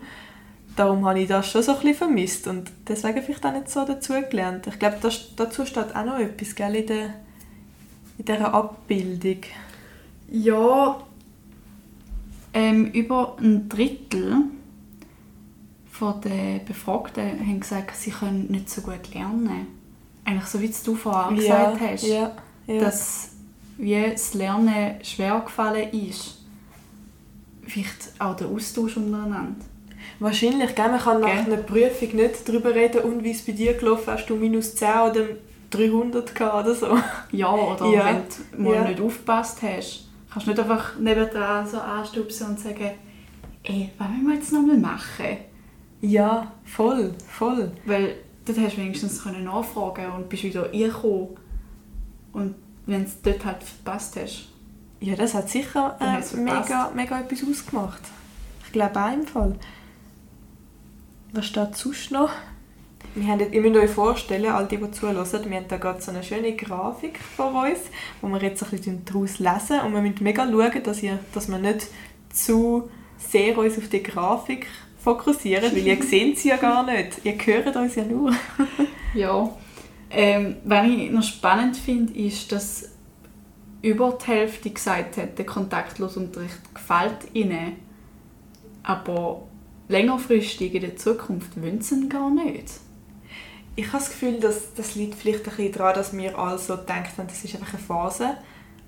Darum 0.75 1.07
habe 1.07 1.21
ich 1.21 1.27
das 1.27 1.49
schon 1.49 1.63
so 1.63 1.71
ein 1.71 1.77
bisschen 1.79 1.95
vermisst 1.95 2.47
und 2.47 2.71
deswegen 2.87 3.23
vielleicht 3.23 3.45
auch 3.45 3.53
nicht 3.53 3.69
so 3.69 3.83
dazu 3.83 4.13
gelernt. 4.29 4.67
Ich 4.67 4.77
glaube, 4.77 4.97
dazu 5.35 5.65
steht 5.65 5.95
auch 5.95 6.05
noch 6.05 6.19
etwas 6.19 6.53
gell, 6.53 6.75
in, 6.75 6.85
der, 6.85 7.05
in 8.19 8.25
dieser 8.25 8.53
Abbildung. 8.53 9.41
Ja, 10.29 11.01
ähm, 12.53 12.91
über 12.91 13.37
ein 13.39 13.69
Drittel 13.69 14.43
von 15.97 16.21
den 16.21 16.63
Befragten 16.65 17.39
haben 17.39 17.59
gesagt, 17.59 17.95
sie 17.95 18.11
können 18.11 18.47
nicht 18.49 18.69
so 18.69 18.81
gut 18.81 19.13
lernen. 19.13 19.67
eigentlich 20.25 20.45
so 20.47 20.59
wie 20.61 20.71
du 20.85 20.95
vorher 20.95 21.31
Ja, 21.37 21.71
gesagt 21.71 21.81
hast, 21.91 22.03
ja, 22.03 22.31
ja. 22.67 22.79
dass 22.81 23.29
wie 23.77 24.01
das 24.11 24.33
Lernen 24.33 24.95
schwer 25.03 25.39
gefallen 25.45 25.91
ist. 25.93 26.39
Vielleicht 27.65 28.13
auch 28.19 28.35
der 28.35 28.47
Austausch 28.47 28.97
untereinander. 28.97 29.55
Wahrscheinlich, 30.19 30.73
gell? 30.75 30.89
man 30.89 30.99
kann 30.99 31.21
nach 31.21 31.27
Gell? 31.45 31.53
einer 31.53 31.57
Prüfung 31.63 32.15
nicht 32.15 32.47
darüber 32.47 32.73
reden, 32.73 33.01
und 33.01 33.23
wie 33.23 33.31
es 33.31 33.41
bei 33.45 33.51
dir 33.51 33.73
gelaufen 33.73 34.07
hast, 34.13 34.25
du 34.27 34.35
minus 34.35 34.75
10 34.75 34.87
oder 35.11 35.25
300 35.69 36.33
gehabt 36.33 36.65
oder 36.65 36.75
so. 36.75 36.97
Ja, 37.31 37.51
oder 37.51 37.85
Ja. 37.91 38.05
wenn 38.05 38.23
du 38.57 38.63
mal 38.63 38.75
Ja. 38.75 38.87
nicht 38.87 39.01
aufgepasst 39.01 39.59
hast, 39.61 40.07
kannst 40.31 40.47
du 40.47 40.51
nicht 40.51 40.59
einfach 40.61 40.97
nebendran 40.99 41.67
so 41.67 41.77
anstupsen 41.77 42.47
und 42.47 42.59
sagen, 42.59 42.91
ey, 43.63 43.89
was 43.97 44.07
wollen 44.07 44.27
wir 44.27 44.35
jetzt 44.35 44.53
nochmal 44.53 44.77
machen? 44.77 45.37
Ja, 46.01 46.51
voll, 46.63 47.13
voll. 47.27 47.71
Weil 47.85 48.15
dort 48.45 48.59
hast 48.59 48.77
du 48.77 48.81
wenigstens 48.81 49.23
können 49.23 49.43
nachfragen 49.43 50.11
und 50.11 50.29
bist 50.29 50.43
wieder 50.43 50.71
reingekommen. 50.71 51.29
Und 52.33 52.55
wenn 52.85 53.01
du 53.01 53.07
es 53.07 53.21
dort 53.21 53.45
halt 53.45 53.63
verpasst 53.63 54.15
hast. 54.15 54.49
Ja, 54.99 55.15
das 55.15 55.33
hat 55.33 55.49
sicher 55.49 55.97
äh, 55.99 56.37
mega, 56.37 56.91
mega 56.95 57.19
etwas 57.19 57.43
ausgemacht. 57.49 58.01
Ich 58.65 58.71
glaube 58.71 58.99
auch 58.99 59.13
im 59.13 59.25
Fall. 59.25 59.55
Was 61.33 61.45
steht 61.45 61.75
sonst 61.75 62.11
noch? 62.11 62.29
Wir 63.13 63.27
haben, 63.27 63.51
ihr 63.51 63.61
müsst 63.61 63.75
euch 63.75 63.89
vorstellen, 63.89 64.51
all 64.51 64.67
die, 64.67 64.77
die 64.77 64.91
zuhören, 64.91 65.15
wir 65.49 65.57
haben 65.57 65.67
da 65.67 65.77
gerade 65.77 66.01
so 66.01 66.11
eine 66.11 66.23
schöne 66.23 66.55
Grafik 66.55 67.19
vor 67.19 67.63
uns, 67.63 67.79
wo 68.21 68.27
wir 68.27 68.41
jetzt 68.41 68.63
ein 68.63 68.69
bisschen 68.69 69.03
daraus 69.05 69.39
lesen 69.39 69.79
und 69.85 69.93
wir 69.93 70.01
müssen 70.01 70.23
mega 70.23 70.45
schauen, 70.45 70.83
dass, 70.83 71.01
ihr, 71.01 71.19
dass 71.33 71.47
wir 71.47 71.57
nicht 71.57 71.87
zu 72.31 72.89
sehr 73.17 73.57
uns 73.57 73.77
auf 73.77 73.87
die 73.89 74.03
Grafik 74.03 74.67
fokussieren, 74.97 75.71
weil 75.71 75.85
ihr 75.85 76.03
seht 76.03 76.39
sie 76.39 76.49
ja 76.49 76.57
gar 76.57 76.83
nicht. 76.83 77.23
Ihr 77.23 77.33
hört 77.33 77.75
uns 77.75 77.95
ja 77.95 78.03
nur. 78.03 78.33
Ja. 79.13 79.49
Ähm, 80.09 80.57
was 80.63 80.87
ich 80.87 81.09
noch 81.09 81.23
spannend 81.23 81.75
finde, 81.75 82.13
ist, 82.13 82.51
dass 82.51 82.89
über 83.81 84.17
die 84.21 84.27
Hälfte 84.27 84.69
gesagt 84.69 85.17
hat, 85.17 85.37
der 85.37 85.45
kontaktlose 85.45 86.19
Unterricht 86.19 86.59
gefällt 86.73 87.33
ihnen. 87.33 87.77
Aber 88.83 89.43
längerfristig 89.87 90.75
in 90.75 90.81
der 90.81 90.95
Zukunft 90.97 91.59
wollen 91.59 91.81
sie 91.81 91.95
ihn 91.95 92.09
gar 92.09 92.29
nicht. 92.29 92.73
Ich 93.75 93.87
habe 93.87 93.97
das 93.97 94.09
Gefühl, 94.09 94.39
dass 94.39 94.73
das 94.73 94.95
liegt 94.95 95.15
vielleicht 95.15 95.47
ein 95.47 95.55
bisschen 95.55 95.71
daran, 95.71 95.95
dass 95.95 96.15
wir 96.15 96.37
alle 96.37 96.57
so 96.57 96.77
haben, 96.77 97.27
das 97.27 97.43
ist 97.43 97.55
einfach 97.55 97.73
eine 97.73 97.83
Phase. 97.83 98.37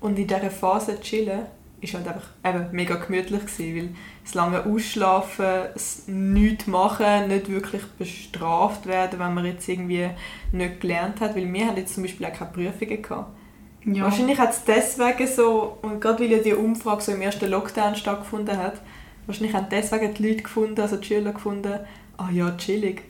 Und 0.00 0.18
in 0.18 0.26
dieser 0.26 0.50
Phase 0.50 1.00
chillen 1.00 1.46
ist 1.80 1.94
halt 1.94 2.06
einfach 2.06 2.28
eben 2.44 2.68
mega 2.72 2.96
gemütlich 2.96 3.46
gewesen, 3.46 3.76
weil 3.76 3.88
das 4.24 4.34
lange 4.34 4.66
Ausschlafen, 4.66 5.46
das 5.72 6.04
nichts 6.06 6.66
machen, 6.66 7.28
nicht 7.28 7.48
wirklich 7.48 7.82
bestraft 7.98 8.86
werden, 8.86 9.18
wenn 9.18 9.34
man 9.34 9.46
jetzt 9.46 9.68
irgendwie 9.68 10.10
nicht 10.52 10.80
gelernt 10.80 11.20
hat, 11.20 11.34
weil 11.34 11.50
wir 11.52 11.66
haben 11.66 11.76
jetzt 11.76 11.94
zum 11.94 12.02
Beispiel 12.02 12.26
auch 12.26 12.32
keine 12.32 12.50
Prüfungen 12.50 13.02
gehabt. 13.02 13.36
Ja. 13.84 14.04
Wahrscheinlich 14.04 14.38
hat 14.38 14.50
es 14.50 14.64
deswegen 14.64 15.26
so, 15.26 15.78
und 15.80 16.00
gerade 16.00 16.22
weil 16.22 16.32
ja 16.32 16.38
die 16.38 16.52
Umfrage 16.52 17.00
so 17.00 17.12
im 17.12 17.22
ersten 17.22 17.50
Lockdown 17.50 17.96
stattgefunden 17.96 18.56
hat, 18.58 18.80
wahrscheinlich 19.26 19.54
haben 19.54 19.68
deswegen 19.70 20.12
die 20.12 20.28
Leute 20.28 20.42
gefunden, 20.42 20.80
also 20.80 20.96
die 20.96 21.06
Schüler 21.06 21.32
gefunden, 21.32 21.80
ah 22.18 22.28
ja, 22.30 22.50
chillig. 22.58 23.02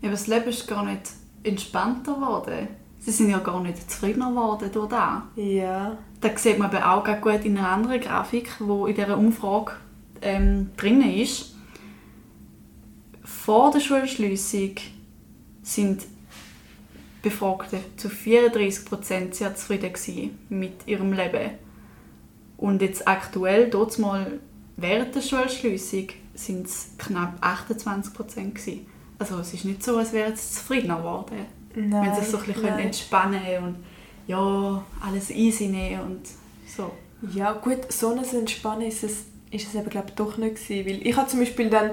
Ja, 0.00 0.08
aber 0.08 0.12
das 0.12 0.26
Leben 0.26 0.48
ist 0.48 0.66
gar 0.66 0.84
nicht 0.84 1.02
entspannter 1.44 2.14
geworden. 2.14 2.68
Sie 3.00 3.10
sind 3.12 3.30
ja 3.30 3.38
gar 3.38 3.60
nicht 3.62 3.90
zufriedener 3.90 4.28
geworden 4.28 4.70
durch 4.72 4.88
das. 4.88 5.22
Ja. 5.36 5.96
Das 6.20 6.42
sieht 6.42 6.58
man 6.58 6.70
aber 6.70 6.92
auch 6.92 7.02
ganz 7.02 7.22
gut 7.22 7.44
in 7.44 7.56
einer 7.56 7.68
anderen 7.68 8.00
Grafik, 8.00 8.50
die 8.60 8.90
in 8.90 8.94
dieser 8.94 9.16
Umfrage 9.16 9.72
ähm, 10.20 10.70
drin 10.76 11.00
ist. 11.00 11.54
Vor 13.24 13.70
der 13.70 13.80
Schulschliessung 13.80 14.74
sind 15.62 16.02
Befragte 17.22 17.80
zu 17.96 18.08
34% 18.08 19.34
sehr 19.34 19.54
zufrieden 19.54 20.38
mit 20.50 20.86
ihrem 20.86 21.12
Leben. 21.12 21.52
Und 22.56 22.82
jetzt 22.82 23.08
aktuell, 23.08 23.70
dort 23.70 23.98
mal 23.98 24.40
während 24.76 25.14
der 25.14 25.22
Schulschliessung, 25.22 26.08
sind 26.34 26.66
es 26.66 26.90
knapp 26.98 27.42
28% 27.42 28.52
gewesen. 28.52 28.86
Also 29.18 29.38
es 29.38 29.54
ist 29.54 29.64
nicht 29.64 29.82
so, 29.82 29.96
als 29.96 30.12
wären 30.12 30.36
sie 30.36 30.54
zufriedener 30.54 30.98
geworden. 30.98 31.46
Nein, 31.74 32.06
Wenn 32.06 32.14
sie 32.14 32.20
sich 32.22 32.30
so 32.30 32.38
ein 32.38 32.44
bisschen 32.44 32.62
nein. 32.64 32.78
entspannen 32.86 33.40
können 33.44 33.64
und 33.64 33.76
ja, 34.26 34.84
alles 35.00 35.30
easy 35.30 35.66
nehmen 35.66 36.00
und 36.02 36.20
so. 36.66 36.90
Ja, 37.34 37.52
gut, 37.52 37.92
so 37.92 38.10
ein 38.10 38.24
Entspannen 38.24 38.86
ist 38.86 39.04
es, 39.04 39.24
ist 39.50 39.68
es 39.68 39.74
eben, 39.74 39.90
glaube 39.90 40.08
ich, 40.08 40.14
doch 40.14 40.36
nicht 40.36 40.56
gewesen, 40.56 40.86
weil 40.86 41.06
ich 41.06 41.16
habe 41.16 41.28
zum 41.28 41.40
Beispiel 41.40 41.68
dann 41.68 41.90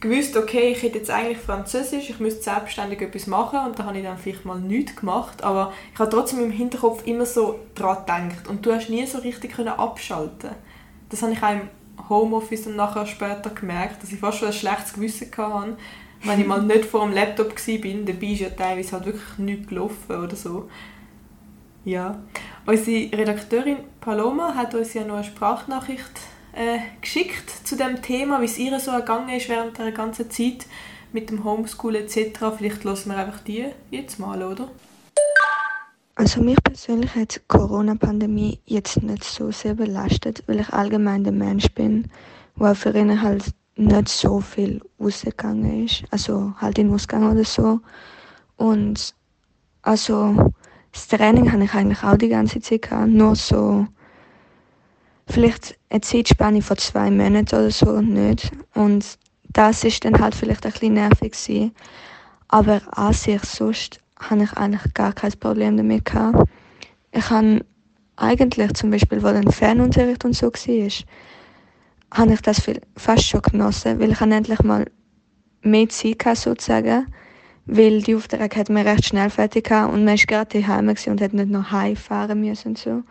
gewusst, 0.00 0.36
okay, 0.36 0.72
ich 0.72 0.82
hätte 0.82 0.98
jetzt 0.98 1.10
eigentlich 1.10 1.38
Französisch, 1.38 2.10
ich 2.10 2.20
müsste 2.20 2.42
selbstständig 2.42 3.00
etwas 3.02 3.26
machen 3.26 3.58
und 3.66 3.78
da 3.78 3.84
habe 3.84 3.98
ich 3.98 4.04
dann 4.04 4.18
vielleicht 4.18 4.44
mal 4.44 4.58
nichts 4.58 4.96
gemacht, 4.96 5.44
aber 5.44 5.72
ich 5.92 5.98
habe 5.98 6.10
trotzdem 6.10 6.40
im 6.40 6.50
Hinterkopf 6.50 7.06
immer 7.06 7.26
so 7.26 7.58
dran 7.74 8.04
gedacht 8.28 8.48
und 8.48 8.64
du 8.64 8.72
hast 8.72 8.88
nie 8.88 9.06
so 9.06 9.18
richtig 9.18 9.52
können 9.52 9.68
abschalten. 9.68 10.50
Das 11.10 11.22
habe 11.22 11.32
ich 11.32 11.42
auch 11.42 11.52
im 11.52 11.68
Homeoffice 12.08 12.66
und 12.66 12.76
nachher 12.76 13.06
später 13.06 13.50
gemerkt, 13.50 14.02
dass 14.02 14.12
ich 14.12 14.18
fast 14.18 14.38
schon 14.38 14.48
ein 14.48 14.54
schlechtes 14.54 14.94
Gewissen 14.94 15.30
hatte, 15.36 15.76
wenn 16.22 16.40
ich 16.40 16.46
mal 16.46 16.62
nicht 16.62 16.84
vor 16.84 17.06
dem 17.06 17.14
Laptop 17.14 17.54
war, 17.54 18.04
dabei 18.04 18.26
ist 18.26 18.40
ja 18.40 18.50
teilweise 18.50 18.92
halt 18.92 19.06
wirklich 19.06 19.38
nichts 19.38 19.68
gelaufen 19.68 20.16
oder 20.16 20.36
so. 20.36 20.68
Ja. 21.84 22.22
Unsere 22.66 23.16
Redakteurin 23.16 23.78
Paloma 24.00 24.54
hat 24.54 24.74
uns 24.74 24.92
ja 24.92 25.04
noch 25.04 25.14
eine 25.14 25.24
Sprachnachricht 25.24 26.20
äh, 26.52 26.78
geschickt 27.00 27.50
zu 27.66 27.76
dem 27.76 28.02
Thema, 28.02 28.40
wie 28.40 28.44
es 28.44 28.58
ihr 28.58 28.78
so 28.80 28.90
ergangen 28.90 29.30
ist 29.30 29.48
während 29.48 29.78
der 29.78 29.92
ganzen 29.92 30.30
Zeit 30.30 30.66
mit 31.12 31.30
dem 31.30 31.44
Homeschool 31.44 31.96
etc. 31.96 32.38
Vielleicht 32.56 32.84
lassen 32.84 33.10
wir 33.10 33.16
einfach 33.16 33.40
die 33.40 33.66
jetzt 33.90 34.18
mal, 34.18 34.42
oder? 34.42 34.68
Also 36.16 36.42
mich 36.42 36.62
persönlich 36.62 37.14
hat 37.14 37.36
die 37.36 37.40
Corona-Pandemie 37.48 38.60
jetzt 38.66 39.02
nicht 39.02 39.24
so 39.24 39.50
sehr 39.52 39.74
belastet, 39.74 40.42
weil 40.46 40.60
ich 40.60 40.68
allgemein 40.70 41.24
der 41.24 41.32
Mensch 41.32 41.70
bin, 41.70 42.10
wo 42.56 42.74
für 42.74 42.90
ihn 42.90 43.22
halt 43.22 43.54
nicht 43.80 44.08
so 44.08 44.40
viel 44.40 44.80
rausgegangen 45.00 45.84
ist. 45.84 46.04
Also 46.10 46.54
halt 46.58 46.78
in 46.78 46.92
Ausgang 46.92 47.30
oder 47.30 47.44
so. 47.44 47.80
Und 48.56 49.14
also 49.82 50.52
das 50.92 51.08
Training 51.08 51.50
habe 51.52 51.64
ich 51.64 51.74
eigentlich 51.74 52.02
auch 52.02 52.16
die 52.16 52.28
ganze 52.28 52.60
Zeit 52.60 52.82
gehabt, 52.82 53.08
nur 53.08 53.34
so 53.36 53.86
vielleicht 55.26 55.78
eine 55.88 56.00
Zeitspanne 56.00 56.62
von 56.62 56.76
zwei 56.76 57.10
Monaten 57.10 57.54
oder 57.54 57.70
so 57.70 58.00
nicht. 58.00 58.50
Und 58.74 59.18
das 59.52 59.84
ist 59.84 60.04
dann 60.04 60.20
halt 60.20 60.34
vielleicht 60.34 60.66
ein 60.66 60.72
bisschen 60.72 60.94
nervig 60.94 61.32
gewesen. 61.32 61.74
Aber 62.48 62.80
an 62.92 63.12
sich 63.12 63.42
sonst 63.44 64.00
habe 64.18 64.42
ich 64.44 64.52
eigentlich 64.54 64.92
gar 64.94 65.12
kein 65.12 65.32
Problem 65.32 65.76
damit 65.76 66.04
gehabt. 66.04 66.48
Ich 67.12 67.30
habe 67.30 67.64
eigentlich 68.16 68.72
zum 68.74 68.90
Beispiel, 68.90 69.22
wo 69.22 69.28
dann 69.28 69.50
Fernunterricht 69.50 70.24
und 70.24 70.34
so 70.34 70.48
war, 70.48 70.90
habe 72.12 72.34
ich 72.34 72.42
das 72.42 72.62
fast 72.96 73.26
schon 73.26 73.42
genossen, 73.42 74.00
weil 74.00 74.12
ich 74.12 74.20
habe 74.20 74.34
endlich 74.34 74.62
mal 74.62 74.86
mehr 75.62 75.88
Zeit 75.88 76.24
hatte, 76.24 76.40
sozusagen. 76.40 77.06
Weil 77.66 78.02
die 78.02 78.16
Aufträge 78.16 78.58
hat 78.58 78.70
man 78.70 78.86
recht 78.86 79.04
schnell 79.04 79.30
fertig 79.30 79.68
gehabt 79.68 79.92
und 79.92 80.04
man 80.04 80.18
war 80.18 80.26
gerade 80.26 80.60
daheim 80.60 80.88
und 80.88 81.20
hat 81.20 81.32
nicht 81.32 81.50
noch 81.50 81.70
heimfahren 81.70 82.40
müssen 82.40 82.68
und 82.68 82.78
so. 82.78 83.02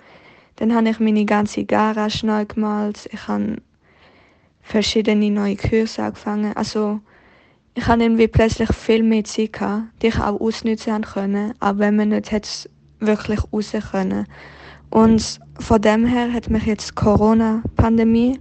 Dann 0.57 0.75
habe 0.75 0.89
ich 0.89 0.99
meine 0.99 1.23
ganze 1.23 1.63
Garage 1.63 2.25
neu 2.25 2.45
gemalt. 2.45 3.07
Ich 3.11 3.27
habe 3.27 3.57
verschiedene 4.61 5.31
neue 5.31 5.55
Kurse 5.55 6.03
angefangen. 6.03 6.51
Also 6.57 6.99
ich 7.75 7.87
hatte 7.87 8.03
irgendwie 8.03 8.27
plötzlich 8.27 8.73
viel 8.73 9.03
mehr 9.03 9.23
Zeit, 9.23 9.53
gehabt, 9.53 9.83
die 10.01 10.07
ich 10.07 10.19
auch 10.19 10.41
ausnutzen 10.41 11.03
können. 11.03 11.53
Aber 11.61 11.79
wenn 11.79 11.95
man 11.95 12.09
nicht 12.09 12.31
hätte 12.31 12.49
wirklich 12.99 13.39
raus 13.53 13.71
können. 13.91 14.25
Und 14.89 15.39
von 15.59 15.81
dem 15.81 16.05
her 16.05 16.33
hat 16.33 16.49
mich 16.49 16.65
jetzt 16.65 16.89
die 16.89 16.95
Corona-Pandemie 16.95 18.39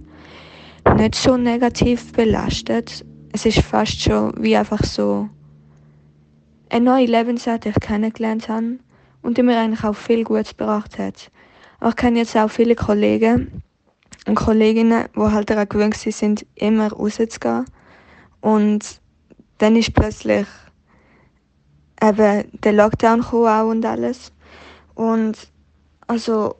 nicht 0.95 1.15
so 1.15 1.37
negativ 1.37 2.11
belastet. 2.13 3.05
Es 3.31 3.45
ist 3.45 3.59
fast 3.59 4.01
schon 4.01 4.33
wie 4.37 4.55
einfach 4.55 4.83
so 4.83 5.29
eine 6.69 6.85
neue 6.85 7.05
Lebensart, 7.05 7.65
die 7.65 7.69
ich 7.69 7.79
kennengelernt 7.79 8.49
habe 8.49 8.79
und 9.21 9.37
die 9.37 9.43
mir 9.43 9.57
eigentlich 9.57 9.83
auch 9.83 9.95
viel 9.95 10.23
Gutes 10.23 10.55
gebracht 10.55 10.97
hat. 10.97 11.31
Aber 11.79 11.89
ich 11.89 11.95
kenne 11.95 12.19
jetzt 12.19 12.35
auch 12.35 12.49
viele 12.49 12.75
Kollegen 12.75 13.63
und 14.27 14.35
Kolleginnen, 14.35 15.05
die 15.15 15.19
halt 15.19 15.49
daran 15.49 15.69
gewöhnt 15.69 15.95
sind, 15.95 16.45
immer 16.55 16.91
rauszugehen. 16.91 17.65
Und 18.41 19.01
dann 19.57 19.75
ist 19.75 19.93
plötzlich 19.93 20.47
eben 22.01 22.45
der 22.53 22.73
Lockdown 22.73 23.21
auch 23.23 23.69
und 23.69 23.85
alles. 23.85 24.31
Und 24.95 25.37
also 26.07 26.55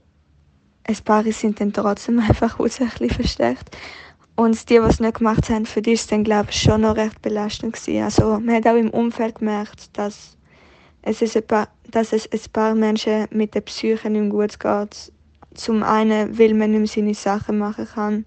ein 0.83 0.97
paar 1.05 1.23
sind 1.23 1.59
dann 1.59 1.73
trotzdem 1.73 2.19
einfach 2.27 2.59
raus, 2.59 2.79
ein 2.79 2.87
bisschen 2.89 3.09
versteckt. 3.09 3.77
Und 4.39 4.69
die, 4.69 4.77
es 4.77 5.01
nicht 5.01 5.17
gemacht 5.17 5.49
haben, 5.49 5.65
für 5.65 5.81
die 5.81 5.91
ist 5.91 6.13
dann, 6.13 6.23
glaube 6.23 6.51
ich, 6.51 6.61
schon 6.61 6.79
noch 6.79 6.95
recht 6.95 7.21
belastend 7.21 7.73
gewesen. 7.73 8.03
Also 8.03 8.39
man 8.39 8.55
hat 8.55 8.67
auch 8.67 8.77
im 8.77 8.89
Umfeld 8.89 9.39
gemerkt, 9.39 9.89
dass 9.97 10.37
es, 11.01 11.21
ist 11.21 11.35
ein 11.35 11.45
paar, 11.45 11.67
dass 11.91 12.13
es 12.13 12.31
ein 12.31 12.39
paar 12.53 12.73
Menschen 12.73 13.27
mit 13.31 13.53
der 13.53 13.59
Psyche 13.59 14.09
nicht 14.09 14.31
gut 14.31 14.57
geht. 14.57 15.11
Zum 15.55 15.83
einen, 15.83 16.39
weil 16.39 16.53
man 16.53 16.71
nicht 16.71 16.79
mehr 16.79 16.87
seine 16.87 17.13
Sachen 17.15 17.57
machen 17.57 17.85
kann. 17.93 18.25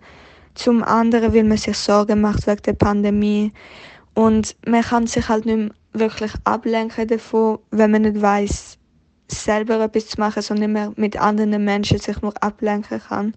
Zum 0.53 0.83
anderen, 0.83 1.33
weil 1.33 1.45
man 1.45 1.57
sich 1.57 1.79
Sorgen 1.79 2.21
macht 2.21 2.47
wegen 2.47 2.61
der 2.61 2.75
Pandemie. 2.75 3.51
Und 4.13 4.55
man 4.67 4.83
kann 4.83 5.07
sich 5.07 5.31
halt 5.31 5.47
nicht 5.47 5.57
mehr 5.57 5.71
wirklich 5.95 6.33
ablenken 6.45 7.09
davon, 7.09 7.59
wenn 7.71 7.91
man 7.91 8.03
nicht 8.03 8.21
weiß 8.21 8.77
selber 9.29 9.81
etwas 9.81 10.09
zu 10.09 10.21
machen, 10.21 10.43
sondern 10.43 10.75
mehr 10.75 10.93
mit 10.97 11.19
anderen 11.19 11.65
Menschen 11.65 12.01
sich 12.01 12.21
nur 12.21 12.35
ablenken 12.43 13.01
kann. 13.01 13.35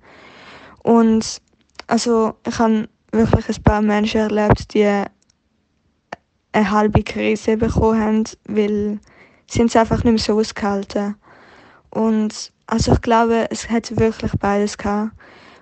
Und 0.83 1.41
also 1.87 2.35
ich 2.47 2.57
habe 2.59 2.87
wirklich 3.11 3.57
ein 3.57 3.63
paar 3.63 3.81
Menschen 3.81 4.21
erlebt, 4.21 4.73
die 4.73 5.03
eine 6.51 6.71
halbe 6.71 7.03
Krise 7.03 7.57
bekommen 7.57 8.01
haben, 8.01 8.23
weil 8.47 8.99
sie 9.47 9.63
es 9.63 9.75
einfach 9.75 10.03
nicht 10.03 10.13
mehr 10.13 10.17
so 10.17 10.39
ausgehalten. 10.39 11.15
Und 11.89 12.51
also 12.67 12.93
ich 12.93 13.01
glaube, 13.01 13.47
es 13.49 13.69
hat 13.69 13.97
wirklich 13.99 14.31
beides 14.39 14.77
gehabt. 14.77 15.11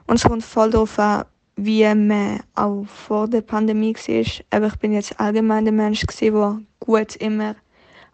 Und 0.08 0.16
es 0.16 0.24
kommt 0.24 0.44
voll 0.44 0.72
darauf 0.72 0.98
an, 1.00 1.26
wie 1.56 1.84
man 1.94 2.40
auch 2.56 2.86
vor 2.86 3.28
der 3.28 3.42
Pandemie 3.42 3.96
war. 3.96 4.46
Aber 4.58 4.68
ich 4.68 4.76
bin 4.78 4.94
jetzt 4.94 5.20
allgemein 5.20 5.66
der 5.66 5.74
Mensch, 5.74 6.06
der 6.20 6.60
gut 6.80 7.16
immer 7.18 7.56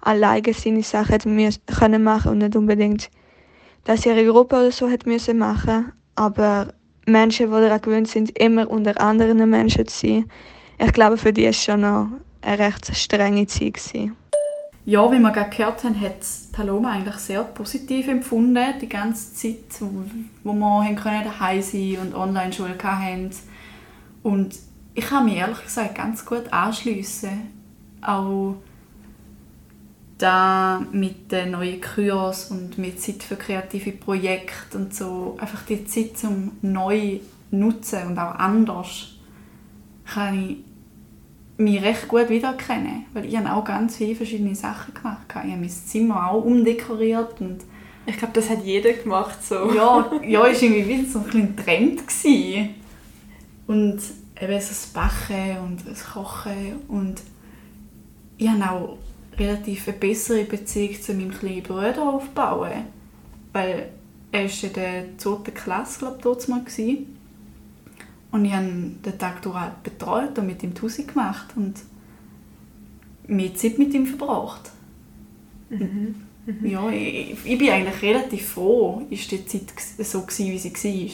alleine 0.01 0.53
seine 0.53 0.83
Sachen 0.83 2.03
machen 2.03 2.31
und 2.31 2.37
nicht 2.39 2.55
unbedingt, 2.55 3.09
dass 3.83 4.05
ihre 4.05 4.25
Gruppe 4.25 4.55
oder 4.55 4.71
so 4.71 4.89
hat 4.89 5.05
müssen 5.05 5.37
machen. 5.37 5.91
Aber 6.15 6.73
Menschen, 7.09 7.47
die 7.47 7.51
daran 7.51 7.81
gewöhnt 7.81 8.07
sind, 8.07 8.37
immer 8.37 8.69
unter 8.69 8.99
anderen 9.01 9.49
Menschen 9.49 9.87
zu 9.87 10.07
sein, 10.07 10.25
ich 10.77 10.93
glaube, 10.93 11.17
für 11.17 11.33
die 11.33 11.43
war 11.43 11.49
es 11.49 11.63
schon 11.63 11.81
noch 11.81 12.07
eine 12.41 12.59
recht 12.59 12.95
strenge 12.95 13.45
Zeit. 13.47 13.73
Gewesen. 13.73 14.15
Ja, 14.85 15.11
wie 15.11 15.19
wir 15.19 15.31
gerade 15.31 15.55
gehört 15.55 15.83
haben, 15.83 15.99
hat 15.99 16.25
Paloma 16.51 16.93
eigentlich 16.93 17.17
sehr 17.17 17.43
positiv 17.43 18.07
empfunden, 18.07 18.73
die 18.81 18.89
ganze 18.89 19.33
Zeit, 19.33 19.81
wo 20.43 20.53
wir 20.53 21.23
daheim 21.23 21.61
sein 21.61 21.97
und 22.01 22.15
Online-Schule 22.15 22.75
hatten. 22.81 23.29
Und 24.23 24.57
ich 24.95 25.05
kann 25.05 25.25
mich 25.25 25.35
ehrlich 25.35 25.61
gesagt 25.63 25.95
ganz 25.95 26.25
gut 26.25 26.51
anschliessen. 26.51 27.51
Auch 28.01 28.55
da 30.19 30.85
mit 30.91 31.31
den 31.31 31.51
neuen 31.51 31.81
Kurs 31.81 32.51
und 32.51 32.77
mit 32.77 33.01
Zeit 33.01 33.23
für 33.23 33.35
kreative 33.35 33.93
Projekte 33.93 34.77
und 34.77 34.93
so. 34.93 35.37
Einfach 35.39 35.63
die 35.63 35.85
Zeit 35.85 36.17
zum 36.17 36.51
neu 36.61 37.19
nutzen 37.51 38.07
und 38.07 38.19
auch 38.19 38.35
anders 38.35 39.15
kann 40.05 40.49
ich 40.49 40.57
mich 41.57 41.81
recht 41.81 42.07
gut 42.07 42.29
wiedererkennen, 42.29 43.05
weil 43.13 43.25
ich 43.25 43.35
habe 43.35 43.51
auch 43.51 43.63
ganz 43.63 43.97
viele 43.97 44.15
verschiedene 44.15 44.55
Sachen 44.55 44.93
gemacht. 44.93 45.25
Ich 45.29 45.35
habe 45.35 45.47
mein 45.47 45.69
Zimmer 45.69 46.29
auch 46.29 46.43
umdekoriert 46.43 47.41
und 47.41 47.59
ich 48.05 48.17
glaube, 48.17 48.33
das 48.33 48.49
hat 48.49 48.63
jeder 48.63 48.93
gemacht 48.93 49.43
so. 49.43 49.73
Ja, 49.73 50.11
ja, 50.25 50.45
ist 50.45 50.61
irgendwie 50.61 50.87
wie 50.87 51.05
so 51.05 51.19
ein 51.19 51.55
Trend 51.55 52.07
gewesen. 52.07 52.75
und 53.67 53.99
eben 54.41 54.61
so 54.61 54.69
das 54.69 54.87
Backen 54.93 55.57
und 55.65 55.87
das 55.87 56.05
Kochen 56.05 56.77
und 56.87 57.21
ich 58.37 58.47
habe 58.47 58.71
auch 58.71 58.97
relativ 59.39 59.87
eine 59.87 59.97
bessere 59.97 60.43
Beziehung 60.43 61.01
zu 61.01 61.13
meinem 61.13 61.31
kleinen 61.31 61.63
Bruder 61.63 62.01
aufbauen, 62.01 62.85
weil 63.53 63.89
er 64.31 64.43
war 64.43 64.63
in 64.63 64.73
der 64.73 65.17
zweiten 65.17 65.53
Klasse, 65.53 65.99
glaube 65.99 66.37
ich, 66.39 66.47
mal 66.47 66.63
gewesen. 66.63 67.17
Und 68.31 68.45
ich 68.45 68.53
habe 68.53 68.67
den 68.67 69.17
Tag 69.17 69.41
durch 69.41 69.57
betreut 69.83 70.37
und 70.37 70.45
mit 70.45 70.61
ihm 70.61 70.73
die 70.75 71.07
gemacht 71.07 71.47
und 71.55 71.75
mehr 73.27 73.55
Zeit 73.55 73.79
mit 73.79 73.93
ihm 73.93 74.05
verbracht. 74.05 74.71
Mhm. 75.69 76.15
Mhm. 76.45 76.65
Ja, 76.65 76.89
ich, 76.89 77.35
ich 77.43 77.57
bin 77.57 77.69
eigentlich 77.69 78.01
relativ 78.01 78.49
froh, 78.49 79.05
ist 79.09 79.31
die 79.31 79.45
Zeit 79.45 79.73
so 79.99 80.21
gewesen, 80.21 80.51
wie 80.51 80.57
sie 80.57 80.73
war. 80.73 81.11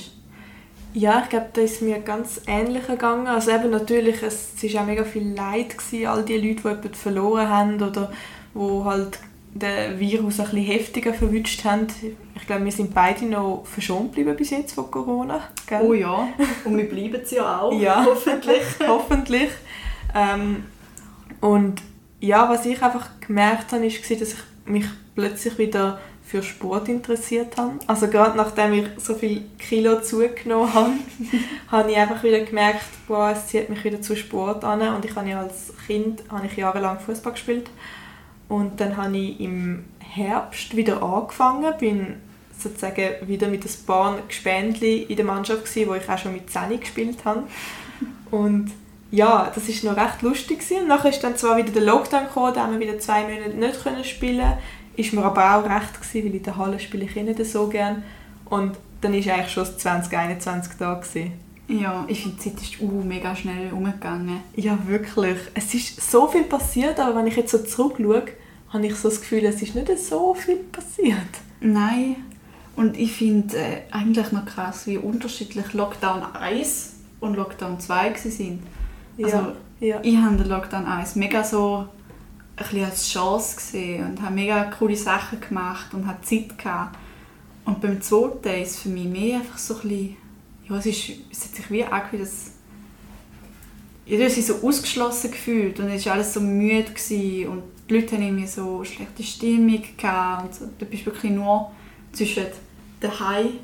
Ja, 0.96 1.22
ich 1.24 1.30
glaube, 1.30 1.48
da 1.52 1.60
ist 1.60 1.82
mir 1.82 2.00
ganz 2.00 2.42
ähnlich 2.48 2.88
gegangen. 2.88 3.28
Also 3.28 3.52
eben 3.52 3.70
natürlich, 3.70 4.24
es 4.24 4.54
war 4.64 4.82
auch 4.82 4.86
mega 4.86 5.04
viel 5.04 5.34
Leid, 5.34 5.77
gewesen, 5.77 6.08
all 6.08 6.24
die 6.24 6.38
Leute, 6.38 6.62
die 6.62 6.68
jemanden 6.70 6.94
verloren 6.94 7.50
haben 7.50 7.84
oder 7.84 8.14
wo 8.53 8.86
halt 8.86 9.20
den 9.53 10.00
Virus 10.00 10.40
ein 10.40 10.46
bisschen 10.46 10.64
heftiger 10.64 11.14
verwünscht 11.14 11.66
haben. 11.66 11.88
Ich 12.36 12.48
glaube, 12.48 12.64
wir 12.64 12.72
sind 12.72 12.94
beide 12.94 13.25
noch 13.25 13.66
verschont 13.66 14.16
geblieben 14.16 14.38
bis 14.38 14.51
jetzt 14.51 14.74
von 14.74 14.90
Corona. 14.90 15.42
Gell? 15.68 15.81
Oh 15.81 15.94
ja, 15.94 16.29
und 16.64 16.77
wir 16.77 16.88
bleiben 16.88 17.20
es 17.22 17.31
ja 17.31 17.60
auch, 17.60 17.74
ja. 17.79 18.05
hoffentlich. 18.05 18.64
hoffentlich. 18.88 19.50
Ähm, 20.16 20.64
und 21.42 21.81
ja, 22.22 22.50
was 22.50 22.66
ich 22.66 22.81
einfach 22.81 23.10
gemerkt 23.20 23.74
habe, 23.74 23.86
ist, 23.86 24.10
dass 24.10 24.22
ich 24.22 24.36
mich 24.66 24.86
plötzlich 25.14 25.58
wieder 25.58 26.00
für 26.25 26.42
Sport 26.42 26.90
interessiert 26.90 27.55
habe. 27.57 27.74
Also 27.85 28.07
gerade 28.07 28.35
nachdem 28.35 28.74
ich 28.74 28.88
so 28.98 29.14
viel 29.14 29.44
Kilo 29.59 30.01
zugenommen 30.01 30.74
habe, 30.74 30.94
habe 31.72 31.92
ich 31.92 31.98
einfach 31.98 32.24
wieder 32.24 32.40
gemerkt, 32.40 32.85
boah, 33.07 33.31
es 33.31 33.48
zieht 33.48 33.70
mich 33.70 33.83
wieder 33.83 34.01
zu 34.01 34.16
Sport 34.16 34.64
an. 34.64 34.81
Und 34.96 35.05
ich 35.05 35.16
habe 35.16 35.29
ja 35.29 35.42
als 35.42 35.72
Kind 35.85 36.24
habe 36.29 36.48
ich 36.48 36.57
jahrelang 36.57 37.00
Fußball 37.00 37.33
gespielt 37.33 37.70
und 38.50 38.79
dann 38.79 38.98
habe 38.98 39.18
ich 39.18 39.40
im 39.40 39.85
Herbst 40.00 40.75
wieder 40.75 41.01
angefangen, 41.01 41.74
bin 41.79 42.16
sozusagen 42.57 43.27
wieder 43.27 43.48
mit 43.48 43.66
ein 43.66 43.85
paar 43.85 44.18
Gespendli 44.27 45.03
in 45.03 45.16
der 45.16 45.25
Mannschaft 45.25 45.66
gewesen, 45.66 45.90
wo 45.90 45.94
ich 45.96 46.09
auch 46.09 46.18
schon 46.18 46.33
mit 46.33 46.50
10 46.50 46.79
gespielt 46.79 47.25
habe. 47.25 47.44
Und 48.31 48.72
ja, 49.11 49.51
das 49.53 49.70
ist 49.70 49.83
noch 49.83 49.98
recht 49.98 50.22
lustig 50.22 50.59
gewesen. 50.59 50.83
Und 50.83 50.88
nachher 50.88 51.09
ist 51.09 51.24
dann 51.24 51.38
zwar 51.38 51.57
wieder 51.57 51.72
der 51.72 51.83
Lockdown 51.83 52.25
gekommen, 52.25 52.53
da 52.53 52.64
haben 52.64 52.74
wir 52.74 52.88
wieder 52.88 53.00
zwei 53.00 53.24
Monate 53.24 53.55
nicht 53.55 53.83
können 53.83 54.03
spielen. 54.03 54.53
Ist 54.96 55.14
mir 55.14 55.24
aber 55.24 55.55
auch 55.55 55.70
recht 55.70 56.00
gewesen, 56.00 56.27
weil 56.27 56.36
in 56.36 56.44
der 56.44 56.58
Halle 56.58 56.79
spiele 56.79 57.05
ich 57.05 57.16
eh 57.16 57.24
nicht 57.24 57.44
so 57.46 57.68
gern. 57.68 58.03
Und 58.46 58.77
dann 59.01 59.14
ist 59.14 59.27
eigentlich 59.27 59.51
schon 59.51 59.66
2021 59.66 60.74
da 60.77 60.94
gewesen. 60.96 61.34
Ja, 61.68 62.05
ich 62.08 62.22
finde, 62.22 62.38
die 62.38 62.55
Zeit 62.55 62.62
ist 62.62 62.81
uh, 62.81 63.01
mega 63.03 63.36
schnell 63.36 63.74
umgegangen. 63.74 64.42
Ja, 64.55 64.77
wirklich. 64.86 65.38
Es 65.55 65.74
ist 65.74 66.12
so 66.12 66.27
viel 66.27 66.44
passiert, 66.44 67.00
aber 67.00 67.16
wenn 67.18 67.27
ich 67.27 67.36
jetzt 67.36 67.51
so 67.51 67.58
zurückschaue, 67.58 68.24
habe 68.70 68.86
ich 68.86 68.96
so 68.96 69.10
das 69.10 69.22
Gefühl, 69.22 69.46
es 69.46 69.62
ist 69.62 69.74
nicht 69.74 70.00
so 70.00 70.34
viel 70.36 70.58
passiert. 70.58 71.18
Nein. 71.60 72.18
Und 72.75 72.98
ich 72.98 73.14
finde 73.14 73.58
äh, 73.58 73.81
eigentlich 73.92 74.31
noch 74.31 74.46
krass, 74.46 74.86
wie 74.86 74.98
unterschiedlich 74.98 75.74
Lockdown 75.74 76.24
1 76.36 76.94
und 77.20 77.36
Lockdown 77.36 77.79
2 77.79 77.96
waren. 77.96 78.64
Also, 79.22 79.38
ja, 79.38 79.53
ja. 79.79 80.00
ich 80.03 80.18
habe 80.18 80.36
den 80.36 80.50
Lockdown 80.50 80.86
1 80.86 81.16
mega 81.16 81.44
so 81.44 81.88
ein 82.57 82.63
bisschen 82.63 82.85
als 82.85 83.09
Chance 83.09 83.55
gesehen 83.57 84.05
und 84.05 84.22
habe 84.22 84.33
mega 84.33 84.63
coole 84.65 84.96
Sachen 84.96 85.41
gemacht 85.41 85.94
und 85.94 86.07
hatte 86.07 86.22
Zeit 86.22 86.57
gehabt. 86.57 86.98
Und 87.65 87.81
beim 87.81 88.01
zweiten 88.01 88.61
ist 88.61 88.72
es 88.72 88.79
für 88.79 88.89
mich 88.89 89.07
mehr 89.07 89.37
einfach 89.39 89.57
so 89.57 89.75
ein 89.75 89.81
bisschen 89.81 90.18
ja, 90.70 90.77
es, 90.77 90.85
ist, 90.85 91.09
es 91.31 91.46
hat 91.46 91.55
sich 91.55 91.72
wie 91.72 91.83
angefühlt, 91.83 92.24
dass 92.24 92.51
ich 94.07 94.20
habe 94.20 94.29
sich 94.29 94.46
so 94.46 94.55
ausgeschlossen 94.61 95.31
gefühlt 95.31 95.79
und 95.79 95.89
es 95.89 96.05
war 96.05 96.13
alles 96.13 96.33
so 96.33 96.39
müde 96.39 96.91
gewesen 96.91 97.48
und 97.50 97.63
die 97.89 97.96
Leute 97.96 98.15
haben 98.15 98.24
irgendwie 98.24 98.48
so 98.48 98.83
schlechte 98.83 99.24
Stimmung 99.24 99.83
gehabt 99.98 100.46
und 100.46 100.55
so. 100.55 100.65
du 100.77 100.85
bist 100.85 101.05
wirklich 101.05 101.31
nur 101.31 101.72
zwischen 102.11 102.46
daheim 103.00 103.59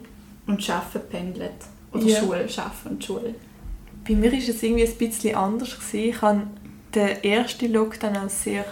und 0.48 0.68
Arbeiten 0.70 1.10
pendelt 1.10 1.52
oder 1.92 2.04
ja. 2.04 2.20
Schule, 2.20 2.48
Arbeiten 2.58 2.90
und 2.90 3.04
Schule. 3.04 3.36
Bei 4.08 4.16
mir 4.16 4.32
war 4.32 4.40
es 4.40 4.64
irgendwie 4.64 4.88
ein 4.88 4.96
bisschen 4.96 5.36
anders. 5.36 5.76
Gewesen. 5.76 6.10
Ich 6.10 6.22
habe 6.22 6.48
den 6.94 7.24
ersten 7.24 7.72
Lockdown 7.72 8.18
als 8.18 8.44
sehr 8.44 8.66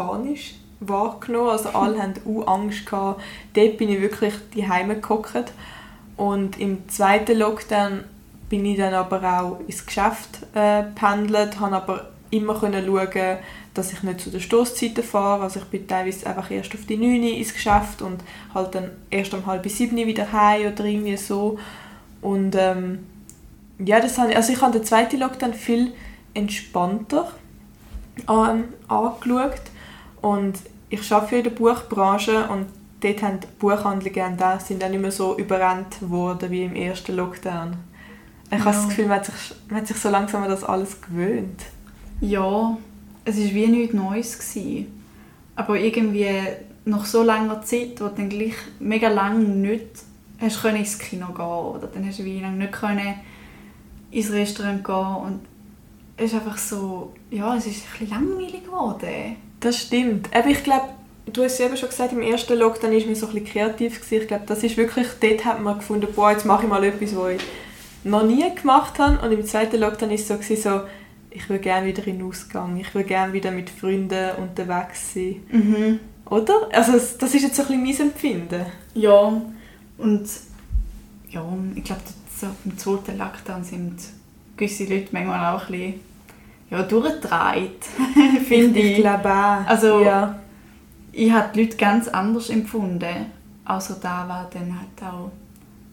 panisch 0.00 0.54
wahrgenommen. 0.80 1.50
Also 1.50 1.70
alle 1.70 2.02
hatten 2.02 2.20
auch 2.26 2.46
Angst. 2.46 2.90
Dort 2.90 3.76
bin 3.76 3.90
ich 3.90 4.00
wirklich 4.00 4.34
daheim 4.56 5.00
gehockt 5.00 5.52
und 6.16 6.58
im 6.58 6.88
zweiten 6.88 7.38
Lockdown 7.38 8.04
bin 8.48 8.64
ich 8.64 8.78
dann 8.78 8.94
aber 8.94 9.40
auch 9.40 9.60
ins 9.66 9.86
Geschäft 9.86 10.40
äh, 10.54 10.82
pendelt, 10.94 11.60
habe 11.60 11.76
aber 11.76 12.08
immer 12.30 12.58
können 12.58 12.84
schauen, 12.84 13.38
dass 13.74 13.92
ich 13.92 14.02
nicht 14.02 14.20
zu 14.20 14.30
den 14.30 14.40
Stoßzeiten 14.40 15.04
fahre. 15.04 15.44
Also 15.44 15.60
ich 15.60 15.66
bin 15.66 15.86
teilweise 15.86 16.26
einfach 16.26 16.50
erst 16.50 16.74
auf 16.74 16.84
die 16.86 16.96
9 16.96 17.22
Uhr 17.22 17.38
ins 17.38 17.54
Geschäft 17.54 18.02
und 18.02 18.22
halt 18.52 18.74
dann 18.74 18.90
erst 19.10 19.32
um 19.34 19.46
halb 19.46 19.68
sieben 19.68 19.96
wieder 19.96 20.32
heim 20.32 20.72
oder 20.72 20.84
irgendwie 20.84 21.16
so. 21.16 21.58
Und 22.20 22.56
ähm, 22.56 23.06
ja, 23.78 24.00
das 24.00 24.18
habe 24.18 24.30
ich, 24.30 24.36
also 24.36 24.52
ich 24.52 24.60
habe 24.60 24.72
den 24.72 24.84
zweiten 24.84 25.20
Lockdown 25.20 25.54
viel 25.54 25.92
entspannter 26.34 27.30
an, 28.26 28.64
angeschaut 28.88 29.62
und 30.22 30.58
ich 30.88 31.12
arbeite 31.12 31.36
in 31.36 31.44
der 31.44 31.50
Buchbranche 31.50 32.48
und 32.48 32.66
dort 33.00 33.22
haben 33.22 33.40
die 33.40 33.46
Buchhandlungen 33.58 34.36
da, 34.36 34.58
sind 34.58 34.82
dann 34.82 34.90
nicht 34.90 35.00
mehr 35.00 35.12
so 35.12 35.36
überrannt 35.38 35.96
worden 36.08 36.50
wie 36.50 36.64
im 36.64 36.74
ersten 36.74 37.16
Lockdown. 37.16 37.76
Ich 38.50 38.58
ja. 38.58 38.64
habe 38.64 38.76
das 38.76 38.88
Gefühl, 38.88 39.06
man 39.06 39.18
hat, 39.18 39.26
sich, 39.26 39.54
man 39.68 39.80
hat 39.80 39.86
sich 39.86 39.96
so 39.96 40.10
langsam 40.10 40.42
an 40.42 40.48
das 40.48 40.64
alles 40.64 41.00
gewöhnt. 41.00 41.62
Ja, 42.20 42.76
es 43.24 43.38
war 43.38 43.54
wie 43.54 43.66
nichts 43.68 43.94
Neues. 43.94 44.38
Gewesen. 44.38 45.02
Aber 45.54 45.78
irgendwie 45.78 46.28
nach 46.84 47.04
so 47.04 47.22
langer 47.22 47.62
Zeit, 47.62 48.00
wo 48.00 48.08
du 48.08 48.14
dann 48.16 48.28
gleich 48.28 48.54
mega 48.80 49.08
lange 49.08 49.44
nicht 49.44 50.02
hast 50.40 50.62
können 50.62 50.78
ins 50.78 50.98
Kino 50.98 51.26
gehen 51.26 51.44
oder 51.44 51.86
dann 51.86 52.06
hast 52.06 52.18
du 52.18 52.24
wie 52.24 52.40
lange 52.40 52.56
nicht 52.56 52.72
können 52.72 53.14
ins 54.10 54.32
Restaurant 54.32 54.82
gehen 54.82 54.94
und 54.94 55.40
es 56.16 56.32
ist 56.32 56.34
einfach 56.34 56.58
so, 56.58 57.12
ja, 57.30 57.56
es 57.56 57.66
ist 57.66 57.84
ein 57.84 58.06
bisschen 58.06 58.10
langweilig 58.10 58.64
geworden. 58.64 59.36
Das 59.60 59.78
stimmt. 59.78 60.34
Aber 60.34 60.48
ich 60.48 60.64
glaube, 60.64 60.88
du 61.26 61.44
hast 61.44 61.54
es 61.54 61.60
eben 61.60 61.76
schon 61.76 61.88
gesagt, 61.88 62.12
im 62.12 62.22
ersten 62.22 62.58
Lockdown 62.58 62.92
war 62.92 63.06
man 63.06 63.14
so 63.14 63.26
ein 63.26 63.32
bisschen 63.32 63.48
kreativ. 63.48 64.00
Gewesen. 64.00 64.22
Ich 64.22 64.28
glaube, 64.28 64.44
das 64.46 64.62
ist 64.62 64.76
wirklich, 64.76 65.06
dort 65.20 65.44
hat 65.44 65.60
man 65.60 65.78
gefunden, 65.78 66.08
boah, 66.14 66.32
jetzt 66.32 66.46
mache 66.46 66.64
ich 66.64 66.68
mal 66.68 66.82
etwas, 66.84 67.14
was 67.14 67.32
ich 67.32 67.42
noch 68.04 68.24
nie 68.24 68.44
gemacht 68.54 68.98
habe. 68.98 69.24
Und 69.24 69.32
im 69.32 69.44
zweiten 69.44 69.78
Lockdown 69.78 70.08
war 70.08 70.14
es 70.14 70.28
so, 70.28 70.34
gewesen, 70.34 70.62
so 70.62 70.80
ich 71.30 71.48
würde 71.48 71.62
gerne 71.62 71.86
wieder 71.86 72.06
in 72.06 72.18
den 72.18 72.26
Ausgang, 72.26 72.76
ich 72.76 72.92
würde 72.94 73.08
gerne 73.08 73.32
wieder 73.32 73.50
mit 73.50 73.70
Freunden 73.70 74.36
unterwegs 74.36 75.14
sein. 75.14 75.36
Mhm. 75.50 76.00
Oder? 76.26 76.68
Also 76.72 76.92
das 76.92 77.34
ist 77.34 77.42
jetzt 77.42 77.56
so 77.56 77.62
ein 77.62 77.82
bisschen 77.82 77.84
mein 77.84 78.12
Empfinden. 78.12 78.66
Ja, 78.94 79.40
und 79.98 80.28
ja, 81.28 81.44
ich 81.74 81.84
glaube, 81.84 82.02
so 82.40 82.46
im 82.64 82.78
zweiten 82.78 83.18
Lockdown 83.18 83.64
sind 83.64 83.96
gewisse 84.56 84.84
Leute 84.84 85.08
manchmal 85.12 85.54
auch 85.54 85.68
ein 85.68 85.72
bisschen 85.72 86.00
ja, 86.70 86.82
durchgedreht, 86.82 87.84
finde 88.46 88.78
ich. 88.78 88.92
Ich 88.92 88.96
glaube 88.98 89.28
auch. 89.30 89.66
Also- 89.66 90.02
ja. 90.02 90.36
Ich 91.12 91.32
habe 91.32 91.48
die 91.52 91.64
Leute 91.64 91.76
ganz 91.76 92.06
anders 92.06 92.50
empfunden, 92.50 93.26
außer 93.64 93.96
da 94.00 94.28
war 94.28 94.48
dann 94.52 94.78
halt 94.78 95.12
auch 95.12 95.32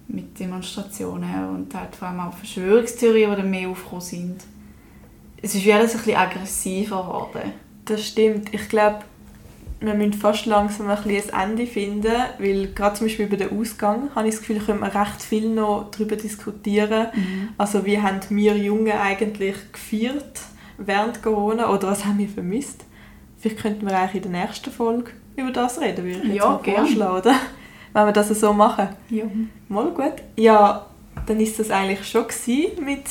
mit 0.07 0.39
Demonstrationen 0.39 1.49
und 1.49 1.73
halt 1.73 1.95
vor 1.95 2.09
allem 2.09 2.19
auch 2.19 2.33
Verschwörungstheorien, 2.37 3.31
die 3.31 3.37
dann 3.37 3.49
mehr 3.49 3.67
aufgekommen 3.67 4.01
sind. 4.01 4.35
Es 5.41 5.55
ist 5.55 5.65
wie 5.65 5.73
alles 5.73 5.93
ein 5.93 5.97
bisschen 5.97 6.17
aggressiver 6.17 7.01
geworden. 7.01 7.51
Das 7.85 8.05
stimmt. 8.07 8.53
Ich 8.53 8.69
glaube, 8.69 8.99
wir 9.79 9.93
müssen 9.95 10.13
fast 10.13 10.45
langsam 10.45 10.87
ein, 10.89 10.97
bisschen 11.03 11.33
ein 11.33 11.49
Ende 11.51 11.65
finden, 11.67 12.13
weil 12.37 12.67
gerade 12.73 12.95
zum 12.95 13.07
Beispiel 13.07 13.25
über 13.25 13.37
den 13.37 13.59
Ausgang 13.59 14.09
habe 14.15 14.27
ich 14.27 14.35
das 14.35 14.41
Gefühl, 14.41 14.59
können 14.59 14.79
wir 14.81 14.93
recht 14.93 15.21
viel 15.21 15.49
noch 15.49 15.89
darüber 15.91 16.15
diskutieren. 16.15 17.07
Also 17.57 17.85
wie 17.85 17.99
haben 17.99 18.19
wir 18.29 18.55
Jungen 18.55 18.91
eigentlich 18.93 19.55
gefeiert 19.71 20.41
während 20.77 21.21
Corona 21.21 21.69
oder 21.69 21.89
was 21.89 22.05
haben 22.05 22.17
wir 22.17 22.29
vermisst? 22.29 22.85
Vielleicht 23.39 23.61
könnten 23.61 23.87
wir 23.87 23.97
eigentlich 23.97 24.23
in 24.23 24.31
der 24.31 24.41
nächsten 24.41 24.71
Folge 24.71 25.11
über 25.35 25.51
das 25.51 25.79
reden, 25.79 26.03
würde 26.03 26.19
ich 26.19 26.25
jetzt 26.25 26.35
Ja, 26.35 26.49
mal 26.49 26.63
vorschlagen, 26.63 27.17
oder? 27.17 27.35
Wenn 27.93 28.05
wir 28.05 28.11
das 28.11 28.29
so 28.29 28.53
machen. 28.53 28.89
Ja. 29.09 29.25
Mal 29.69 29.91
gut. 29.91 30.13
Ja, 30.35 30.85
dann 31.25 31.39
ist 31.39 31.59
das 31.59 31.71
eigentlich 31.71 32.07
schon 32.07 32.25
mit 32.83 33.05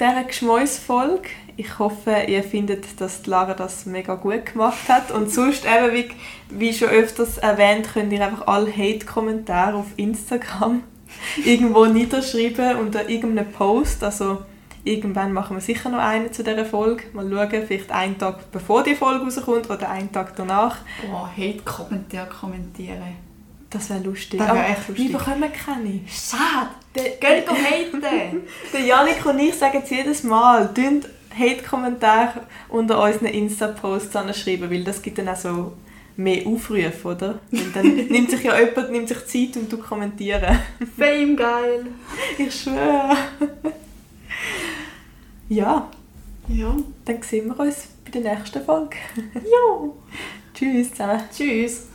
dieser 0.00 0.24
Geschmäusfolge. 0.24 1.28
Ich 1.56 1.78
hoffe, 1.78 2.24
ihr 2.26 2.42
findet, 2.42 3.00
dass 3.00 3.22
die 3.22 3.30
Lara 3.30 3.54
das 3.54 3.86
mega 3.86 4.16
gut 4.16 4.46
gemacht 4.46 4.88
hat. 4.88 5.12
Und 5.12 5.30
sonst 5.30 5.64
eben, 5.64 5.94
wie, 5.94 6.10
wie 6.50 6.72
schon 6.72 6.88
öfters 6.88 7.38
erwähnt, 7.38 7.88
könnt 7.92 8.12
ihr 8.12 8.24
einfach 8.24 8.48
alle 8.48 8.70
Hate-Kommentare 8.76 9.76
auf 9.76 9.86
Instagram 9.96 10.82
irgendwo 11.44 11.86
niederschreiben 11.86 12.76
unter 12.76 13.08
irgendeinem 13.08 13.52
Post. 13.52 14.02
Also 14.02 14.38
irgendwann 14.84 15.32
machen 15.32 15.56
wir 15.56 15.60
sicher 15.60 15.88
noch 15.88 15.98
einen 15.98 16.32
zu 16.32 16.44
dieser 16.44 16.64
Folge. 16.64 17.04
Mal 17.12 17.28
schauen, 17.28 17.66
vielleicht 17.66 17.90
einen 17.90 18.18
Tag 18.18 18.50
bevor 18.52 18.82
die 18.82 18.94
Folge 18.94 19.24
rauskommt 19.24 19.68
oder 19.70 19.90
einen 19.90 20.12
Tag 20.12 20.36
danach. 20.36 20.78
Boah, 21.06 21.30
Hate-Kommentare 21.36 22.28
kommentieren. 22.28 23.16
Das 23.70 23.90
wäre 23.90 24.00
lustig. 24.00 24.38
Das 24.38 24.48
wär 24.48 24.54
Aber 24.54 24.68
echt 24.68 24.88
lustig. 24.88 25.08
Wir 25.08 25.18
bekommen 25.18 25.50
keine. 25.52 26.00
Schade! 26.06 26.70
Geht 26.94 27.48
haten! 27.48 28.02
Der 28.72 28.80
Janik 28.80 29.26
und 29.26 29.38
ich 29.40 29.54
sagen 29.54 29.80
es 29.82 29.90
jedes 29.90 30.22
Mal. 30.22 30.72
Tönt 30.72 31.08
Hate-Kommentare 31.36 32.42
unter 32.68 33.02
unseren 33.02 33.26
Insta-Posts 33.26 34.12
schreiben, 34.40 34.70
weil 34.70 34.84
das 34.84 35.02
gibt 35.02 35.18
dann 35.18 35.28
auch 35.28 35.36
so 35.36 35.72
mehr 36.16 36.46
Aufrufe, 36.46 37.08
oder? 37.08 37.40
Weil 37.50 37.70
dann 37.74 37.96
nimmt 38.08 38.30
sich 38.30 38.44
ja 38.44 38.58
jemand 38.58 38.92
nimmt 38.92 39.08
sich 39.08 39.26
Zeit 39.26 39.56
und 39.60 39.72
du 39.72 39.78
kommentieren. 39.78 40.60
Fame 40.96 41.36
geil! 41.36 41.86
Ich 42.38 42.54
schwöre. 42.54 43.16
Ja. 45.54 45.88
Ja. 46.48 46.74
Dann 47.04 47.22
sehen 47.22 47.46
wir 47.46 47.60
uns 47.60 47.86
bei 48.04 48.10
der 48.10 48.34
nächsten 48.34 48.64
Folge. 48.64 48.96
ja. 49.34 49.88
Tschüss 50.54 50.90
zusammen. 50.90 51.20
Tschüss. 51.32 51.86